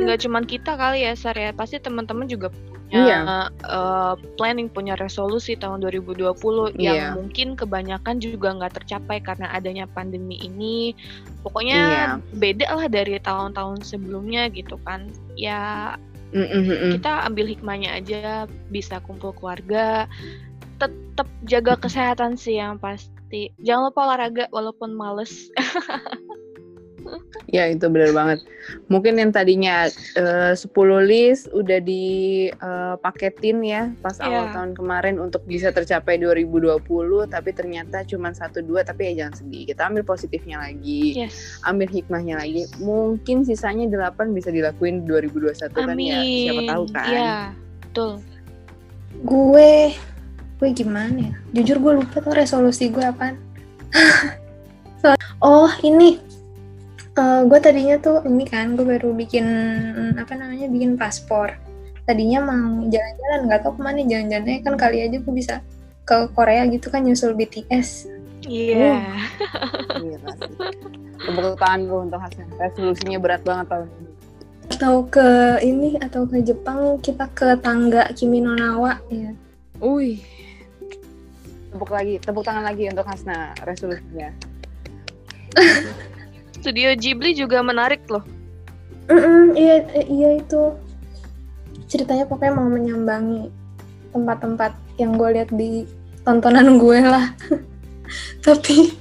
nggak 0.04 0.18
cuman 0.28 0.44
kita 0.44 0.76
kali 0.76 1.02
ya 1.02 1.16
Sar 1.18 1.34
ya. 1.34 1.50
Pasti 1.50 1.80
teman-teman 1.82 2.28
juga 2.30 2.52
punya 2.90 3.06
iya. 3.06 3.46
uh, 3.70 4.14
planning 4.34 4.66
punya 4.66 4.98
resolusi 4.98 5.54
tahun 5.54 5.86
2020 5.86 6.74
yang 6.74 6.98
iya. 6.98 7.08
mungkin 7.14 7.54
kebanyakan 7.54 8.18
juga 8.18 8.50
nggak 8.58 8.82
tercapai 8.82 9.22
karena 9.22 9.46
adanya 9.54 9.86
pandemi 9.86 10.42
ini 10.42 10.98
pokoknya 11.46 11.78
iya. 11.78 12.06
beda 12.34 12.66
lah 12.74 12.90
dari 12.90 13.14
tahun-tahun 13.22 13.86
sebelumnya 13.86 14.50
gitu 14.50 14.74
kan 14.82 15.06
ya 15.38 15.94
mm-hmm. 16.34 16.98
kita 16.98 17.30
ambil 17.30 17.46
hikmahnya 17.46 17.90
aja 17.94 18.50
bisa 18.74 18.98
kumpul 19.06 19.30
keluarga 19.38 20.10
tetap 20.82 21.30
jaga 21.46 21.78
kesehatan 21.78 22.34
sih 22.34 22.58
yang 22.58 22.80
pasti 22.82 23.54
jangan 23.62 23.94
lupa 23.94 24.10
olahraga 24.10 24.44
walaupun 24.50 24.90
males 24.98 25.46
Ya 27.50 27.66
itu 27.66 27.90
benar 27.90 28.14
banget. 28.14 28.46
Mungkin 28.86 29.18
yang 29.18 29.34
tadinya 29.34 29.90
uh, 30.14 30.54
10 30.54 30.70
list 31.02 31.50
udah 31.50 31.82
dipaketin 31.82 33.58
uh, 33.58 33.66
ya 33.66 33.82
pas 33.98 34.14
yeah. 34.22 34.30
awal 34.30 34.44
tahun 34.54 34.70
kemarin 34.78 35.16
untuk 35.18 35.42
bisa 35.50 35.74
tercapai 35.74 36.22
2020 36.22 36.78
tapi 37.26 37.50
ternyata 37.50 38.06
cuma 38.06 38.30
satu 38.30 38.62
dua 38.62 38.86
tapi 38.86 39.10
ya 39.10 39.26
jangan 39.26 39.34
sedih. 39.42 39.66
Kita 39.66 39.90
ambil 39.90 40.06
positifnya 40.06 40.62
lagi. 40.62 41.26
Yes. 41.26 41.58
Ambil 41.66 41.90
hikmahnya 41.90 42.38
lagi. 42.38 42.70
Mungkin 42.78 43.42
sisanya 43.42 43.90
8 44.14 44.30
bisa 44.30 44.54
dilakuin 44.54 45.02
2021 45.02 45.74
Amin. 45.74 45.74
kan 45.74 45.98
ya. 45.98 46.20
Siapa 46.22 46.62
tahu 46.70 46.84
kan. 46.94 47.08
Iya, 47.10 47.18
yeah, 47.18 47.42
betul. 47.82 48.12
Gue 49.26 49.72
gue 50.62 50.68
gimana 50.76 51.18
ya? 51.18 51.34
Jujur 51.56 51.82
gue 51.82 51.92
lupa 51.98 52.22
tuh 52.22 52.36
resolusi 52.36 52.94
gue 52.94 53.02
apa. 53.02 53.34
so, 55.02 55.18
oh, 55.42 55.72
ini 55.82 56.29
uh, 57.20 57.40
gue 57.44 57.58
tadinya 57.60 57.96
tuh 58.00 58.24
ini 58.24 58.48
kan 58.48 58.72
gue 58.74 58.86
baru 58.88 59.12
bikin 59.12 59.46
apa 60.16 60.32
namanya 60.32 60.66
bikin 60.72 60.96
paspor 60.96 61.52
tadinya 62.08 62.40
mau 62.42 62.88
jalan-jalan 62.88 63.40
nggak 63.46 63.60
tahu 63.60 63.76
ke 63.76 63.80
mana 63.84 64.00
jalan-jalannya 64.02 64.64
kan 64.64 64.74
kali 64.80 65.04
aja 65.04 65.16
gue 65.20 65.34
bisa 65.34 65.60
ke 66.08 66.16
Korea 66.32 66.64
gitu 66.72 66.88
kan 66.88 67.04
nyusul 67.04 67.36
BTS 67.36 68.08
iya 68.48 69.04
yeah. 70.00 70.24
uh. 70.40 70.72
tepuk 71.28 71.60
tangan 71.60 71.80
lu 71.84 72.08
untuk 72.08 72.16
hasil 72.16 72.48
resolusinya 72.56 73.20
berat 73.20 73.44
banget 73.44 73.68
tahun 73.68 73.88
ini 73.92 74.08
atau 74.70 74.96
ke 75.04 75.28
ini 75.66 75.88
atau 76.00 76.22
ke 76.24 76.40
Jepang 76.40 76.96
kita 77.04 77.28
ke 77.36 77.58
tangga 77.60 78.08
Kimi 78.16 78.40
no 78.40 78.54
Nawa 78.54 79.02
ya. 79.12 79.34
Wih. 79.82 80.22
Tepuk 81.74 81.90
lagi, 81.90 82.22
tepuk 82.22 82.46
tangan 82.46 82.64
lagi 82.64 82.86
untuk 82.86 83.02
Hasna 83.04 83.52
resolusinya. 83.66 84.30
Studio 86.60 86.92
Ghibli 86.92 87.32
juga 87.32 87.64
menarik 87.64 88.04
loh. 88.12 88.24
Mm 89.08 89.18
-mm, 89.18 89.44
iya 89.58 89.76
iya 90.06 90.30
itu 90.38 90.76
ceritanya 91.90 92.28
pokoknya 92.28 92.54
mau 92.54 92.68
menyambangi 92.70 93.50
tempat-tempat 94.14 94.72
yang 95.00 95.18
gue 95.18 95.28
lihat 95.34 95.50
di 95.56 95.88
tontonan 96.22 96.78
gue 96.78 97.00
lah. 97.00 97.32
tapi 98.46 98.92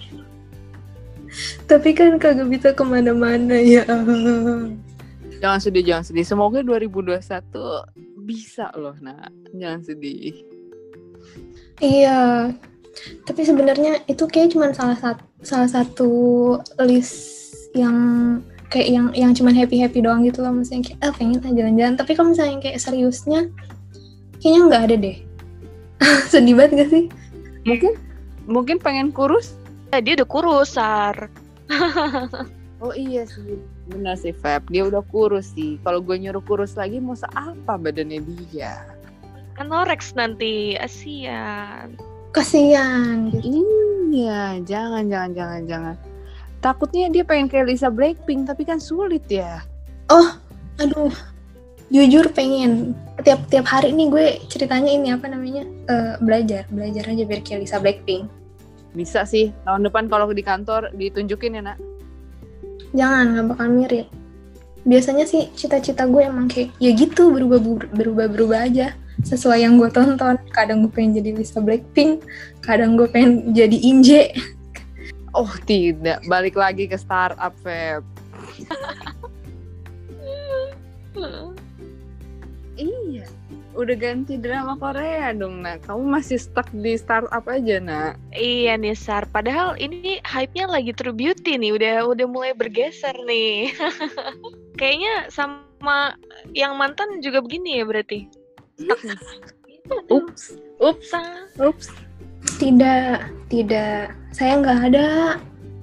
tapi 1.70 1.90
kan 1.94 2.18
kagak 2.18 2.50
bisa 2.50 2.74
ke 2.74 2.82
mana-mana 2.82 3.60
ya. 3.60 3.86
Jangan 5.40 5.60
sedih, 5.62 5.84
jangan 5.86 6.04
sedih. 6.04 6.26
Semoga 6.26 6.60
2021 6.66 7.20
bisa 8.26 8.74
loh, 8.76 8.98
nak. 9.00 9.32
Jangan 9.54 9.82
sedih. 9.86 10.34
Iya, 11.80 12.52
tapi 13.24 13.42
sebenarnya 13.48 14.04
itu 14.10 14.28
kayak 14.28 14.52
cuma 14.52 14.74
salah 14.76 14.98
satu 15.00 15.24
salah 15.40 15.70
satu 15.72 16.12
list 16.84 17.39
yang 17.78 17.96
kayak 18.70 18.90
yang 18.90 19.08
yang 19.18 19.32
cuman 19.34 19.54
happy 19.54 19.82
happy 19.82 20.02
doang 20.02 20.26
gitu 20.26 20.46
loh 20.46 20.54
maksudnya 20.54 20.94
kayak 20.94 21.00
ah 21.02 21.14
pengen 21.14 21.42
ah 21.42 21.52
jalan-jalan 21.54 21.96
tapi 21.98 22.12
kalau 22.14 22.34
misalnya 22.34 22.62
kayak 22.62 22.78
seriusnya 22.82 23.50
kayaknya 24.42 24.62
nggak 24.70 24.84
ada 24.90 24.96
deh 24.98 25.18
sedih 26.32 26.56
banget 26.56 26.86
gak 26.86 26.90
sih 26.94 27.06
Mungkin 27.68 27.94
mungkin 28.48 28.78
pengen 28.80 29.12
kurus? 29.12 29.56
Eh, 29.92 30.00
dia 30.00 30.16
udah 30.18 30.30
kurus, 30.30 30.78
Sar. 30.78 31.28
Oh 32.80 32.96
iya 32.96 33.28
sih. 33.28 33.60
Benar 33.92 34.16
sih 34.16 34.32
Feb, 34.32 34.72
dia 34.72 34.88
udah 34.88 35.04
kurus 35.12 35.52
sih. 35.52 35.76
Kalau 35.84 36.00
gue 36.00 36.16
nyuruh 36.16 36.40
kurus 36.48 36.80
lagi 36.80 37.04
mau 37.04 37.12
seapa 37.12 37.76
badannya 37.76 38.24
dia? 38.24 38.88
Anorex 39.60 40.16
nanti, 40.16 40.80
asian. 40.80 42.00
kasihan. 42.32 43.28
Iya, 44.16 44.64
jangan 44.64 45.12
jangan 45.12 45.32
jangan 45.36 45.62
jangan. 45.68 45.96
Takutnya 46.60 47.08
dia 47.08 47.24
pengen 47.24 47.48
kayak 47.48 47.72
Lisa 47.72 47.88
Blackpink 47.88 48.44
tapi 48.44 48.68
kan 48.68 48.84
sulit 48.84 49.24
ya. 49.32 49.64
aduh. 50.76 51.12
Jujur 51.90 52.30
pengen. 52.36 52.94
Tiap 53.24 53.50
tiap 53.50 53.66
hari 53.66 53.96
nih 53.96 54.08
gue 54.12 54.26
ceritanya 54.52 54.92
ini 54.92 55.10
apa 55.10 55.26
namanya 55.26 55.66
Eh, 55.90 56.16
belajar. 56.22 56.70
Belajar 56.70 57.10
aja 57.10 57.24
biar 57.26 57.42
kayak 57.42 57.66
Lisa 57.66 57.82
Blackpink. 57.82 58.30
Bisa 58.94 59.26
sih. 59.26 59.50
Tahun 59.66 59.82
depan 59.82 60.06
kalau 60.06 60.30
di 60.30 60.44
kantor 60.46 60.94
ditunjukin 60.94 61.58
ya 61.58 61.64
nak. 61.64 61.80
jangan 62.90 63.38
nggak 63.38 63.46
bakal 63.54 63.68
mirip. 63.70 64.08
Biasanya 64.82 65.26
sih 65.30 65.54
cita-cita 65.54 66.10
gue 66.10 66.26
emang 66.26 66.50
kayak 66.50 66.74
ya 66.82 66.90
gitu 66.94 67.30
berubah 67.30 67.62
berubah 67.94 68.26
berubah 68.30 68.60
aja. 68.66 68.94
Sesuai 69.22 69.62
yang 69.66 69.78
gue 69.78 69.90
tonton. 69.94 70.38
Kadang 70.54 70.86
gue 70.86 70.92
pengen 70.94 71.22
jadi 71.22 71.38
Lisa 71.38 71.62
Blackpink 71.62 72.26
kadang 72.62 72.98
gue 72.98 73.06
pengen 73.10 73.54
jadi 73.54 73.78
Inje 73.82 74.34
Oh 75.34 75.52
tidak, 75.70 76.26
balik 76.26 76.58
lagi 76.58 76.90
ke 76.90 76.98
startup 76.98 77.54
Feb. 77.62 78.02
Iya, 82.80 83.28
udah 83.76 83.96
ganti 84.00 84.40
drama 84.40 84.80
Korea 84.80 85.36
dong 85.36 85.68
nak. 85.68 85.84
Kamu 85.84 86.08
masih 86.08 86.40
stuck 86.40 86.66
di 86.72 86.96
startup 86.96 87.44
aja 87.52 87.78
nak. 87.84 88.16
Iya 88.32 88.80
nih, 88.80 88.96
Sar. 88.96 89.28
Padahal 89.28 89.76
ini 89.76 90.24
hype-nya 90.24 90.72
lagi 90.72 90.96
True 90.96 91.12
Beauty 91.12 91.60
nih, 91.60 91.76
udah 91.76 92.08
udah 92.08 92.26
mulai 92.26 92.56
bergeser 92.56 93.14
nih. 93.28 93.76
Kayaknya 94.80 95.28
sama 95.28 96.16
yang 96.56 96.80
mantan 96.80 97.20
juga 97.20 97.44
begini 97.44 97.84
ya 97.84 97.86
berarti. 97.86 98.32
Stuck. 98.80 99.02
Ups, 100.08 100.56
ups, 100.80 101.12
ups. 101.60 102.09
Tidak 102.58 103.28
tidak 103.52 104.16
saya 104.34 104.58
nggak 104.62 104.80
ada 104.94 105.06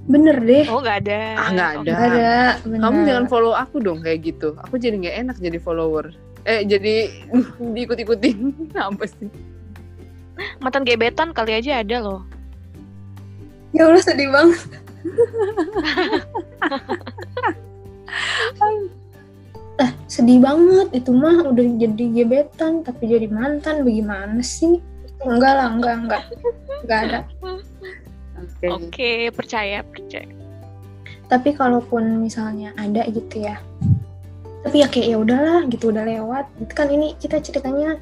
bener 0.06 0.38
deh 0.38 0.62
Oh 0.70 0.78
nggak 0.78 1.02
ada. 1.06 1.20
Ah, 1.35 1.50
nggak 1.50 1.70
ada. 1.70 1.80
nggak 1.82 1.99
ada 1.99 2.30
bener. 2.62 2.80
Kamu 2.82 2.99
jangan 3.11 3.26
follow 3.26 3.54
aku 3.58 3.82
dong 3.82 4.06
kayak 4.06 4.23
gitu. 4.23 4.54
Aku 4.66 4.78
jadi 4.78 4.94
nggak 4.99 5.16
enak 5.26 5.37
jadi 5.42 5.58
follower. 5.58 6.14
Eh 6.46 6.62
jadi 6.62 7.11
diikut-ikutin 7.75 8.54
apa 8.78 9.04
sih? 9.06 9.26
Mantan 10.62 10.87
gebetan 10.87 11.35
kali 11.35 11.58
aja 11.58 11.82
ada 11.82 11.99
loh. 12.02 12.23
ya 13.75 13.90
Allah 13.92 14.00
sedih 14.00 14.30
banget 14.32 14.62
eh 19.76 19.92
sedih 20.08 20.40
banget 20.40 20.88
itu 20.96 21.12
mah 21.12 21.44
udah 21.44 21.66
jadi 21.76 22.04
gebetan 22.16 22.80
tapi 22.80 23.12
jadi 23.12 23.28
mantan 23.28 23.85
bagaimana 23.85 24.40
sih 24.40 24.80
enggak 25.26 25.52
lah 25.52 25.68
enggak 25.71 25.97
enggak 25.99 26.23
enggak 26.83 27.00
ada 27.04 27.21
Oke. 28.37 28.68
Oke, 28.68 29.12
percaya, 29.33 29.80
percaya. 29.80 30.28
tapi 31.26 31.56
kalaupun 31.56 32.21
misalnya 32.21 32.71
ada 32.76 33.02
gitu 33.09 33.42
ya 33.42 33.56
tapi 34.61 34.83
ya 34.83 34.87
kayak 34.87 35.09
ya 35.11 35.16
udahlah 35.16 35.61
gitu 35.66 35.90
udah 35.90 36.04
lewat 36.04 36.45
itu 36.59 36.73
kan 36.73 36.87
ini 36.87 37.16
kita 37.18 37.38
ceritanya 37.38 37.97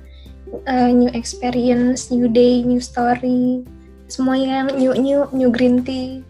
uh, 0.65 0.91
new 0.91 1.09
experience 1.13 2.11
new 2.11 2.27
day 2.27 2.61
new 2.61 2.81
story 2.81 3.63
semuanya 4.07 4.61
yang 4.61 4.69
new 4.75 4.93
new 4.95 5.21
new 5.31 5.49
green 5.49 5.81
tea 5.81 6.21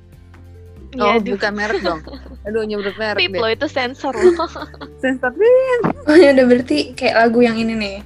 Oh, 0.94 1.10
Ya, 1.10 1.18
aduh. 1.18 1.34
bukan 1.34 1.52
merek 1.58 1.82
dong. 1.82 2.06
Aduh, 2.46 2.62
nyebut 2.62 2.94
merek 2.94 3.18
Pip 3.18 3.34
deh. 3.34 3.42
lo 3.42 3.50
itu 3.50 3.66
sensor 3.66 4.14
loh. 4.14 4.46
Sensor 5.02 5.34
deh. 5.34 5.90
oh 6.06 6.14
ya 6.14 6.30
udah 6.30 6.46
berarti 6.46 6.94
kayak 6.94 7.18
lagu 7.18 7.42
yang 7.42 7.58
ini 7.58 7.74
nih 7.74 7.96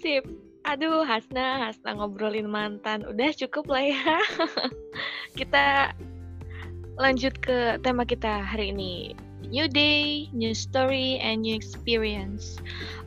Sip. 0.00 0.24
Aduh, 0.64 1.04
Hasna, 1.04 1.60
Hasna 1.68 1.92
ngobrolin 1.92 2.48
mantan. 2.48 3.04
Udah 3.04 3.36
cukup 3.36 3.68
lah 3.68 3.84
ya. 3.84 4.16
kita 5.38 5.92
lanjut 6.96 7.36
ke 7.44 7.76
tema 7.84 8.08
kita 8.08 8.40
hari 8.40 8.72
ini. 8.72 9.12
New 9.44 9.68
day, 9.68 10.28
new 10.32 10.56
story, 10.56 11.20
and 11.20 11.44
new 11.44 11.52
experience. 11.52 12.60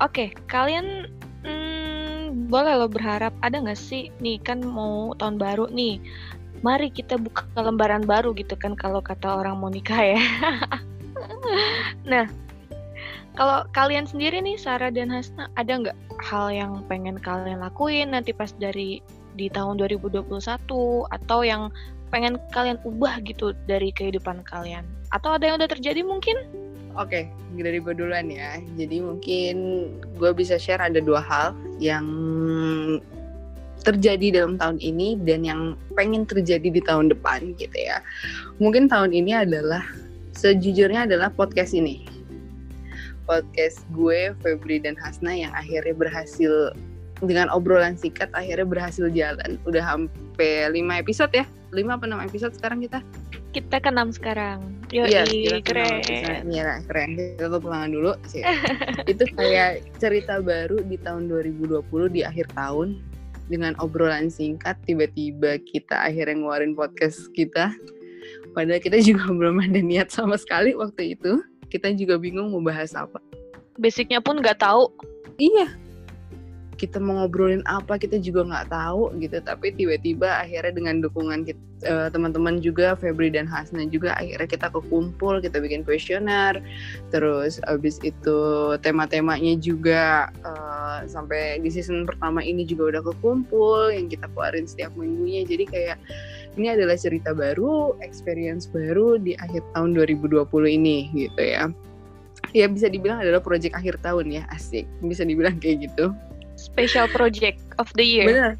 Oke, 0.05 0.37
kalian 0.49 1.09
hmm, 1.41 2.49
boleh 2.53 2.77
lo 2.77 2.85
berharap 2.85 3.33
ada 3.41 3.57
nggak 3.57 3.77
sih 3.77 4.13
nih 4.21 4.37
kan 4.41 4.61
mau 4.61 5.17
tahun 5.17 5.41
baru 5.41 5.69
nih. 5.73 5.97
Mari 6.61 6.93
kita 6.93 7.17
buka 7.17 7.45
lembaran 7.57 8.05
baru 8.05 8.37
gitu 8.37 8.53
kan 8.53 8.77
kalau 8.77 9.01
kata 9.01 9.41
orang 9.41 9.57
mau 9.57 9.69
nikah 9.69 10.13
ya. 10.13 10.21
nah, 12.11 12.29
kalau 13.33 13.65
kalian 13.73 14.05
sendiri 14.05 14.39
nih 14.41 14.57
Sarah 14.57 14.93
dan 14.93 15.09
Hasna 15.09 15.49
ada 15.57 15.73
nggak 15.73 15.97
hal 16.21 16.53
yang 16.53 16.71
pengen 16.85 17.17
kalian 17.17 17.61
lakuin 17.61 18.13
nanti 18.13 18.31
pas 18.31 18.53
dari 18.61 19.01
di 19.33 19.49
tahun 19.49 19.81
2021 19.81 20.29
atau 21.09 21.39
yang 21.41 21.73
pengen 22.13 22.37
kalian 22.53 22.77
ubah 22.85 23.25
gitu 23.25 23.57
dari 23.65 23.89
kehidupan 23.89 24.45
kalian 24.45 24.85
atau 25.09 25.33
ada 25.33 25.49
yang 25.49 25.57
udah 25.57 25.69
terjadi 25.69 26.05
mungkin 26.05 26.37
Oke, 26.93 27.25
dari 27.57 27.81
gue 27.81 27.89
duluan 27.97 28.29
ya. 28.29 28.61
Jadi 28.77 29.01
mungkin 29.01 29.55
gue 30.13 30.29
bisa 30.29 30.61
share 30.61 30.77
ada 30.77 31.01
dua 31.01 31.25
hal 31.25 31.57
yang 31.81 32.05
terjadi 33.81 34.29
dalam 34.29 34.61
tahun 34.61 34.77
ini 34.77 35.17
dan 35.25 35.41
yang 35.41 35.61
pengen 35.97 36.29
terjadi 36.29 36.69
di 36.69 36.81
tahun 36.85 37.09
depan 37.09 37.57
gitu 37.57 37.73
ya. 37.73 37.97
Mungkin 38.61 38.93
tahun 38.93 39.09
ini 39.09 39.33
adalah 39.33 39.81
sejujurnya 40.37 41.09
adalah 41.09 41.33
podcast 41.33 41.73
ini. 41.73 42.12
Podcast 43.23 43.83
gue, 43.95 44.35
Febri 44.43 44.83
dan 44.83 44.99
Hasna 44.99 45.31
yang 45.33 45.53
akhirnya 45.55 45.95
berhasil 45.95 46.71
dengan 47.23 47.47
obrolan 47.53 47.95
singkat 47.95 48.27
akhirnya 48.35 48.67
berhasil 48.67 49.07
jalan. 49.11 49.55
Udah 49.63 49.83
hampir 49.83 50.69
5 50.69 51.01
episode 51.01 51.31
ya. 51.31 51.45
5 51.71 51.87
apa 51.89 52.05
6 52.05 52.27
episode 52.29 52.53
sekarang 52.53 52.79
kita? 52.83 52.99
kita 53.53 53.77
ke 53.77 53.89
enam 53.93 54.09
sekarang 54.09 54.65
Yoi, 54.89 55.13
Iya, 55.13 55.23
gila, 55.29 55.57
keren. 55.61 56.01
Iya, 56.49 56.81
keren. 56.85 57.09
Kita 57.17 57.49
tutup 57.49 57.69
tangan 57.69 57.89
dulu 57.93 58.13
sih. 58.29 58.41
itu 59.11 59.25
kayak 59.33 59.85
cerita 59.97 60.37
baru 60.37 60.81
di 60.85 61.01
tahun 61.01 61.29
2020 61.29 61.81
di 62.13 62.21
akhir 62.21 62.53
tahun 62.53 63.01
dengan 63.49 63.73
obrolan 63.81 64.29
singkat 64.29 64.77
tiba-tiba 64.85 65.57
kita 65.65 65.97
akhirnya 65.97 66.37
ngeluarin 66.37 66.73
podcast 66.77 67.29
kita. 67.33 67.73
Padahal 68.53 68.81
kita 68.81 69.01
juga 69.01 69.29
belum 69.37 69.65
ada 69.65 69.81
niat 69.81 70.13
sama 70.13 70.37
sekali 70.37 70.77
waktu 70.77 71.17
itu. 71.17 71.41
Kita 71.73 71.89
juga 71.97 72.21
bingung 72.21 72.53
mau 72.53 72.61
bahas 72.61 72.93
apa. 72.93 73.17
basicnya 73.73 74.21
pun 74.21 74.37
nggak 74.37 74.61
tahu 74.61 74.93
Iya. 75.41 75.67
Kita 76.73 76.97
mau 76.97 77.21
ngobrolin 77.21 77.61
apa 77.69 78.01
kita 78.01 78.17
juga 78.19 78.43
nggak 78.49 78.73
tahu 78.73 79.13
gitu. 79.21 79.37
Tapi 79.39 79.71
tiba-tiba 79.77 80.41
akhirnya 80.41 80.73
dengan 80.73 81.05
dukungan 81.05 81.45
eh, 81.85 82.09
teman-teman 82.09 82.59
juga 82.59 82.97
Febri 82.97 83.29
dan 83.29 83.45
Hasna 83.45 83.85
juga 83.87 84.17
akhirnya 84.17 84.49
kita 84.49 84.67
kekumpul, 84.73 85.39
kita 85.39 85.61
bikin 85.61 85.85
kuesioner. 85.85 86.59
Terus 87.13 87.61
abis 87.69 88.01
itu 88.01 88.73
tema-temanya 88.81 89.53
juga 89.61 90.33
eh, 90.43 90.99
sampai 91.07 91.61
di 91.61 91.69
season 91.69 92.09
pertama 92.09 92.41
ini 92.41 92.65
juga 92.65 92.97
udah 92.97 93.01
kekumpul 93.13 93.93
yang 93.93 94.09
kita 94.09 94.25
keluarin 94.33 94.65
setiap 94.65 94.91
minggunya. 94.97 95.45
Jadi 95.45 95.63
kayak 95.69 95.97
ini 96.57 96.67
adalah 96.69 96.97
cerita 96.97 97.33
baru, 97.33 97.97
experience 98.05 98.69
baru 98.69 99.17
di 99.17 99.33
akhir 99.41 99.65
tahun 99.73 99.97
2020 99.97 100.45
ini 100.69 101.09
gitu 101.13 101.41
ya. 101.41 101.69
Ya 102.53 102.69
bisa 102.69 102.91
dibilang 102.91 103.23
adalah 103.23 103.41
proyek 103.41 103.73
akhir 103.73 103.97
tahun 104.05 104.29
ya, 104.29 104.43
asik. 104.53 104.85
Bisa 105.01 105.25
dibilang 105.25 105.57
kayak 105.57 105.89
gitu. 105.89 106.13
special 106.55 107.09
project 107.09 107.59
of 107.81 107.89
the 107.97 108.05
year 108.05 108.29
Bener. 108.29 108.53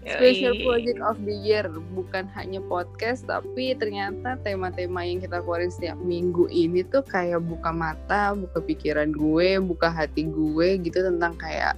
Special 0.00 0.56
project 0.64 0.96
of 1.04 1.20
the 1.28 1.36
year 1.36 1.68
bukan 1.92 2.24
hanya 2.32 2.64
podcast 2.72 3.28
tapi 3.28 3.76
ternyata 3.76 4.40
tema-tema 4.40 5.04
yang 5.04 5.20
kita 5.20 5.44
keluarin 5.44 5.68
setiap 5.68 6.00
minggu 6.00 6.48
ini 6.48 6.80
tuh 6.88 7.04
kayak 7.04 7.44
buka 7.44 7.68
mata, 7.68 8.32
buka 8.32 8.64
pikiran 8.64 9.12
gue, 9.12 9.60
buka 9.60 9.92
hati 9.92 10.24
gue 10.24 10.80
gitu 10.80 11.04
tentang 11.04 11.36
kayak 11.36 11.76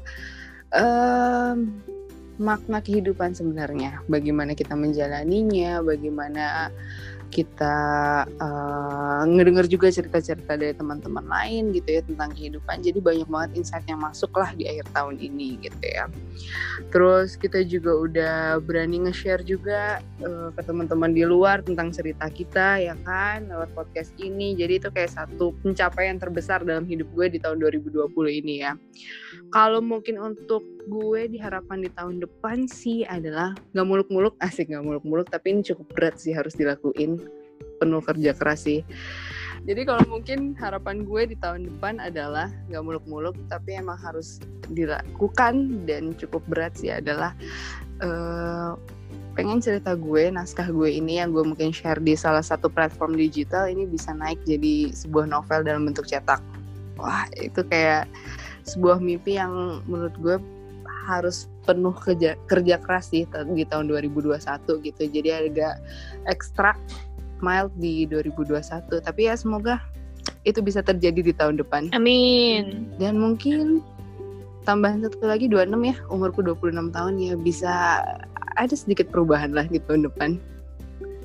em, 0.70 1.82
makna 2.42 2.82
kehidupan 2.82 3.32
sebenarnya. 3.32 4.02
Bagaimana 4.10 4.58
kita 4.58 4.74
menjalaninya 4.74 5.78
bagaimana 5.80 6.74
kita 7.32 7.76
uh, 8.28 9.24
ngedenger 9.24 9.64
juga 9.64 9.88
cerita-cerita 9.88 10.60
dari 10.60 10.76
teman-teman 10.76 11.24
lain 11.24 11.72
gitu 11.72 11.88
ya 11.88 12.02
tentang 12.04 12.36
kehidupan. 12.36 12.84
Jadi 12.84 13.00
banyak 13.00 13.28
banget 13.32 13.50
insight 13.56 13.88
yang 13.88 14.04
masuk 14.04 14.28
lah 14.36 14.52
di 14.52 14.68
akhir 14.68 14.92
tahun 14.92 15.16
ini 15.16 15.56
gitu 15.64 15.80
ya. 15.80 16.12
Terus 16.92 17.40
kita 17.40 17.64
juga 17.64 17.96
udah 17.96 18.36
berani 18.60 19.08
nge-share 19.08 19.40
juga 19.48 20.04
uh, 20.20 20.52
ke 20.52 20.60
teman-teman 20.60 21.16
di 21.16 21.24
luar 21.24 21.64
tentang 21.64 21.88
cerita 21.88 22.28
kita 22.28 22.84
ya 22.84 22.94
kan? 23.08 23.48
Lewat 23.48 23.72
podcast 23.72 24.12
ini. 24.20 24.52
Jadi 24.52 24.84
itu 24.84 24.88
kayak 24.92 25.16
satu 25.16 25.56
pencapaian 25.64 26.20
terbesar 26.20 26.60
dalam 26.60 26.84
hidup 26.84 27.08
gue 27.16 27.32
di 27.32 27.38
tahun 27.40 27.56
2020 27.64 28.12
ini 28.44 28.60
ya. 28.60 28.76
Kalau 29.48 29.80
mungkin 29.80 30.20
untuk 30.20 30.60
gue 30.90 31.30
diharapkan 31.30 31.78
di 31.78 31.90
tahun 31.94 32.18
depan 32.18 32.66
sih 32.66 33.06
adalah 33.06 33.54
nggak 33.70 33.86
muluk-muluk 33.86 34.34
asik 34.42 34.66
nggak 34.74 34.82
muluk-muluk 34.82 35.30
tapi 35.30 35.54
ini 35.54 35.62
cukup 35.62 35.86
berat 35.94 36.18
sih 36.18 36.34
harus 36.34 36.58
dilakuin 36.58 37.21
penuh 37.82 37.98
kerja 37.98 38.30
keras 38.38 38.62
sih. 38.62 38.86
Jadi 39.62 39.86
kalau 39.86 40.02
mungkin 40.10 40.58
harapan 40.58 41.06
gue 41.06 41.34
di 41.34 41.36
tahun 41.38 41.70
depan 41.70 42.02
adalah 42.02 42.50
nggak 42.66 42.82
muluk-muluk 42.82 43.34
tapi 43.46 43.78
emang 43.78 43.94
harus 43.98 44.42
dilakukan 44.74 45.86
dan 45.86 46.14
cukup 46.18 46.42
berat 46.50 46.74
sih 46.74 46.90
adalah 46.90 47.30
uh, 48.02 48.74
pengen 49.38 49.62
cerita 49.62 49.94
gue 49.94 50.34
naskah 50.34 50.66
gue 50.66 50.90
ini 50.90 51.22
yang 51.22 51.30
gue 51.30 51.46
mungkin 51.46 51.70
share 51.70 52.02
di 52.02 52.18
salah 52.18 52.42
satu 52.42 52.66
platform 52.66 53.14
digital 53.14 53.70
ini 53.70 53.86
bisa 53.86 54.10
naik 54.10 54.42
jadi 54.44 54.90
sebuah 54.90 55.30
novel 55.30 55.62
dalam 55.62 55.86
bentuk 55.86 56.10
cetak. 56.10 56.42
Wah 56.98 57.30
itu 57.38 57.62
kayak 57.62 58.10
sebuah 58.66 58.98
mimpi 58.98 59.38
yang 59.38 59.82
menurut 59.86 60.14
gue 60.18 60.36
harus 61.06 61.50
penuh 61.66 61.94
kerja 61.94 62.38
kerja 62.46 62.78
keras 62.78 63.10
sih 63.10 63.26
di 63.54 63.64
tahun 63.66 63.90
2021 63.90 64.42
gitu. 64.86 65.02
Jadi 65.06 65.28
agak 65.30 65.78
ekstra 66.26 66.74
mild 67.42 67.74
di 67.76 68.06
2021 68.06 68.62
tapi 69.02 69.28
ya 69.28 69.34
semoga 69.34 69.82
itu 70.46 70.62
bisa 70.62 70.80
terjadi 70.82 71.20
di 71.20 71.32
tahun 71.34 71.58
depan 71.58 71.90
Amin. 71.92 72.88
dan 72.96 73.18
mungkin 73.18 73.82
tambahan 74.62 75.02
satu 75.02 75.26
lagi 75.26 75.50
26 75.50 75.74
ya 75.90 75.96
umurku 76.08 76.40
26 76.40 76.94
tahun 76.94 77.14
ya 77.18 77.34
bisa 77.34 77.72
ada 78.54 78.74
sedikit 78.74 79.10
perubahan 79.10 79.50
lah 79.50 79.66
di 79.66 79.82
tahun 79.82 80.06
depan 80.06 80.38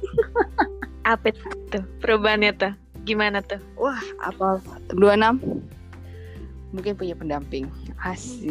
Apa 1.08 1.32
tuh 1.72 1.88
perubahannya 2.04 2.52
tuh? 2.60 2.74
Gimana 3.08 3.40
tuh? 3.40 3.64
wah 3.80 4.02
apa 4.20 4.60
26 4.92 5.00
mungkin 6.78 6.94
punya 6.94 7.14
pendamping 7.14 7.66
asik 8.00 8.46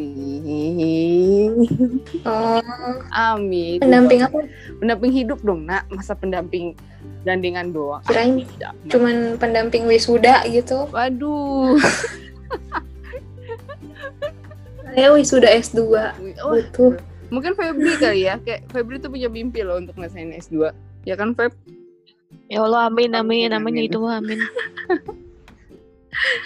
Oh, 2.26 2.61
amin 3.12 3.78
pendamping 3.78 4.21
apa? 4.21 4.50
pendamping 4.76 5.12
hidup 5.12 5.38
dong 5.40 5.62
nak 5.62 5.87
masa 5.88 6.12
pendamping 6.12 6.75
gandingan 7.23 7.71
doang 7.71 8.02
Kirain 8.04 8.42
cuman 8.87 9.35
pendamping 9.37 9.87
wisuda 9.87 10.42
gitu. 10.47 10.90
waduh 10.90 11.78
Saya 14.87 15.12
wisuda 15.12 15.49
S2. 15.52 15.78
oh, 16.40 16.54
Butuh. 16.54 16.92
mungkin 17.28 17.52
Febri 17.52 17.92
kali 17.97 18.25
ya 18.25 18.38
kayak 18.38 18.64
Febri 18.71 18.97
tuh 18.97 19.11
punya 19.11 19.28
mimpi 19.28 19.61
loh 19.61 19.76
untuk 19.76 19.92
ngerasain 19.95 20.33
S2 20.33 20.73
ya 21.04 21.14
kan 21.14 21.30
Feb 21.33 21.52
Ya 22.47 22.62
Allah 22.62 22.87
amin 22.87 23.11
amin 23.12 23.50
Amin, 23.50 23.52
namanya 23.52 23.80
amin. 23.83 23.90
itu 23.90 23.99
amin. 24.00 24.38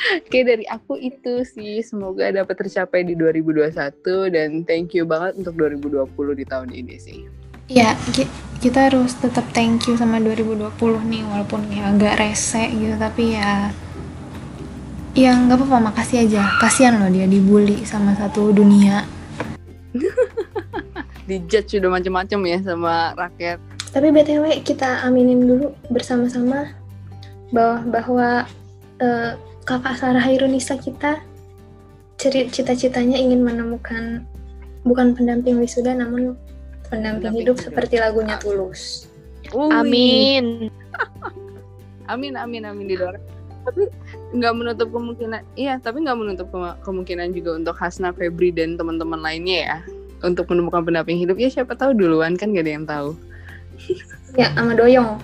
Oke 0.00 0.40
dari 0.42 0.64
aku 0.64 0.96
itu 0.96 1.44
sih 1.44 1.84
semoga 1.84 2.32
dapat 2.32 2.56
tercapai 2.56 3.04
di 3.04 3.12
2021 3.12 3.68
dan 4.32 4.64
thank 4.64 4.96
you 4.96 5.04
banget 5.04 5.36
untuk 5.36 5.54
2020 5.54 6.08
di 6.34 6.44
tahun 6.44 6.70
ini 6.72 6.96
sih. 6.96 7.20
Ya, 7.68 7.92
ki- 8.10 8.26
kita 8.58 8.88
harus 8.90 9.14
tetap 9.14 9.44
thank 9.52 9.84
you 9.86 9.94
sama 9.94 10.16
2020 10.18 10.72
nih 11.06 11.22
walaupun 11.22 11.68
ya 11.68 11.92
agak 11.92 12.16
rese 12.18 12.64
gitu 12.66 12.96
tapi 12.96 13.36
ya 13.36 13.70
ya 15.10 15.32
nggak 15.34 15.58
apa-apa 15.58 15.90
makasih 15.90 16.22
aja 16.22 16.44
kasihan 16.58 16.96
loh 16.96 17.10
dia 17.10 17.26
dibully 17.26 17.82
sama 17.82 18.14
satu 18.14 18.52
dunia 18.52 19.02
Dijudge 21.28 21.78
udah 21.78 21.90
macem-macem 21.90 22.40
ya 22.42 22.58
sama 22.62 23.14
rakyat. 23.14 23.58
tapi 23.90 24.14
btw 24.14 24.62
kita 24.62 25.02
aminin 25.02 25.42
dulu 25.42 25.74
bersama-sama 25.90 26.70
bahwa 27.50 27.76
bahwa 27.90 28.28
eh, 28.98 29.32
kakak 29.64 29.96
Sarah 30.00 30.22
Hairunisa 30.22 30.76
kita 30.80 31.20
cita-citanya 32.20 33.16
ingin 33.16 33.40
menemukan 33.40 34.24
bukan 34.84 35.16
pendamping 35.16 35.56
wisuda 35.56 35.96
namun 35.96 36.36
pendamping, 36.88 37.32
Pendamping 37.32 37.32
hidup 37.40 37.56
hidup. 37.56 37.64
seperti 37.64 37.96
lagunya 37.96 38.36
Tulus. 38.36 39.08
Wih, 39.52 39.72
Amin. 39.80 40.68
Amin 42.10 42.34
amin 42.34 42.62
amin 42.66 42.86
didoakan. 42.90 43.22
Tapi 43.60 43.82
nggak 44.34 44.54
menutup 44.56 44.88
kemungkinan, 44.90 45.40
iya 45.54 45.76
tapi 45.78 46.02
nggak 46.02 46.18
menutup 46.18 46.48
kemungkinan 46.82 47.30
juga 47.36 47.60
untuk 47.60 47.76
Hasna, 47.76 48.10
Febri 48.10 48.50
dan 48.50 48.74
teman-teman 48.74 49.20
lainnya 49.20 49.58
ya 49.60 49.78
untuk 50.20 50.48
menemukan 50.52 50.84
pendamping 50.84 51.16
hidup 51.16 51.36
ya 51.40 51.48
siapa 51.48 51.76
tahu 51.76 51.96
duluan 51.96 52.36
kan 52.36 52.52
gak 52.52 52.64
ada 52.66 52.72
yang 52.72 52.86
tahu. 52.88 53.10
Ya, 54.36 54.52
sama 54.52 54.76
Doyong. 54.76 55.16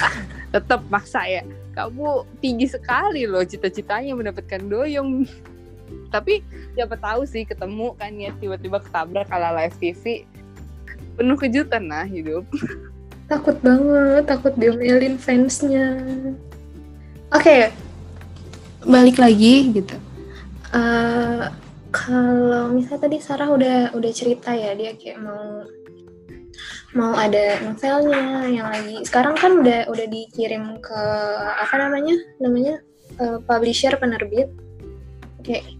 Tetap 0.54 0.82
maksa 0.90 1.22
ya. 1.26 1.42
Kamu 1.80 2.28
tinggi 2.44 2.68
sekali 2.68 3.24
loh 3.24 3.40
cita-citanya 3.40 4.12
mendapatkan 4.12 4.60
doyong. 4.68 5.24
Tapi 6.14 6.44
siapa 6.76 7.00
tahu 7.00 7.24
sih 7.24 7.48
ketemu 7.48 7.96
kan 7.96 8.12
ya 8.14 8.30
tiba-tiba 8.36 8.84
ketabrak 8.84 9.32
ala 9.32 9.56
live 9.64 9.76
TV. 9.80 10.28
Penuh 11.16 11.38
kejutan 11.40 11.88
nah 11.88 12.04
hidup. 12.04 12.44
Takut 13.30 13.54
banget, 13.62 14.26
takut 14.26 14.50
diomelin 14.58 15.14
fansnya. 15.14 16.02
Oke, 17.30 17.70
balik 18.82 19.22
lagi 19.22 19.70
gitu. 19.70 19.94
Eh, 20.74 21.46
kalau 21.94 22.74
misalnya 22.74 23.06
tadi 23.06 23.22
Sarah 23.22 23.54
udah 23.54 23.94
udah 23.94 24.10
cerita 24.10 24.50
ya 24.50 24.74
dia 24.74 24.98
kayak 24.98 25.22
mau 25.22 25.62
mau 26.94 27.14
ada 27.14 27.62
novelnya 27.62 28.50
yang 28.50 28.68
lagi. 28.70 29.02
Sekarang 29.06 29.38
kan 29.38 29.62
udah 29.62 29.86
udah 29.86 30.06
dikirim 30.10 30.78
ke 30.82 31.02
apa 31.58 31.74
namanya? 31.78 32.16
Namanya 32.42 32.74
eh, 33.18 33.38
publisher 33.46 33.94
penerbit. 33.94 34.50
Kayak 35.46 35.70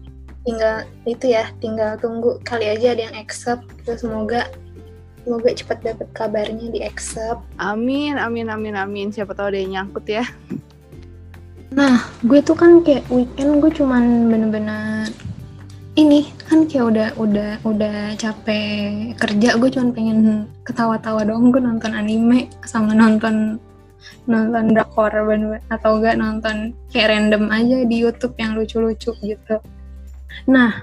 tinggal 0.47 0.75
itu 1.03 1.25
ya 1.35 1.51
tinggal 1.59 1.99
tunggu. 1.99 2.39
Kali 2.47 2.71
aja 2.71 2.95
ada 2.95 3.11
yang 3.11 3.15
accept 3.19 3.67
gitu 3.83 4.07
semoga 4.07 4.47
semoga 5.21 5.49
cepat 5.53 5.77
dapat 5.85 6.07
kabarnya 6.15 6.67
di 6.71 6.79
accept. 6.81 7.43
Amin, 7.61 8.17
amin, 8.17 8.47
amin, 8.49 8.75
amin. 8.79 9.07
Siapa 9.13 9.35
tahu 9.35 9.53
ada 9.53 9.59
yang 9.59 9.71
nyangkut 9.77 10.05
ya. 10.07 10.25
Nah, 11.71 12.03
gue 12.27 12.39
tuh 12.43 12.55
kan 12.57 12.83
kayak 12.83 13.07
weekend 13.07 13.63
gue 13.63 13.71
cuman 13.71 14.27
bener-bener 14.27 15.07
ini 15.99 16.23
kan 16.47 16.63
kayak 16.71 16.85
udah 16.87 17.09
udah 17.19 17.51
udah 17.67 17.97
capek 18.15 19.11
kerja 19.19 19.59
gue 19.59 19.69
cuman 19.71 19.91
pengen 19.91 20.19
ketawa-tawa 20.63 21.27
doang 21.27 21.51
gue 21.51 21.59
nonton 21.59 21.91
anime 21.91 22.47
sama 22.63 22.95
nonton 22.95 23.59
nonton 24.25 24.71
drakor 24.71 25.11
atau 25.67 25.91
enggak 25.99 26.15
nonton 26.15 26.71
kayak 26.89 27.11
random 27.11 27.51
aja 27.51 27.77
di 27.85 27.95
YouTube 28.01 28.33
yang 28.39 28.57
lucu-lucu 28.57 29.13
gitu. 29.21 29.55
Nah, 30.49 30.81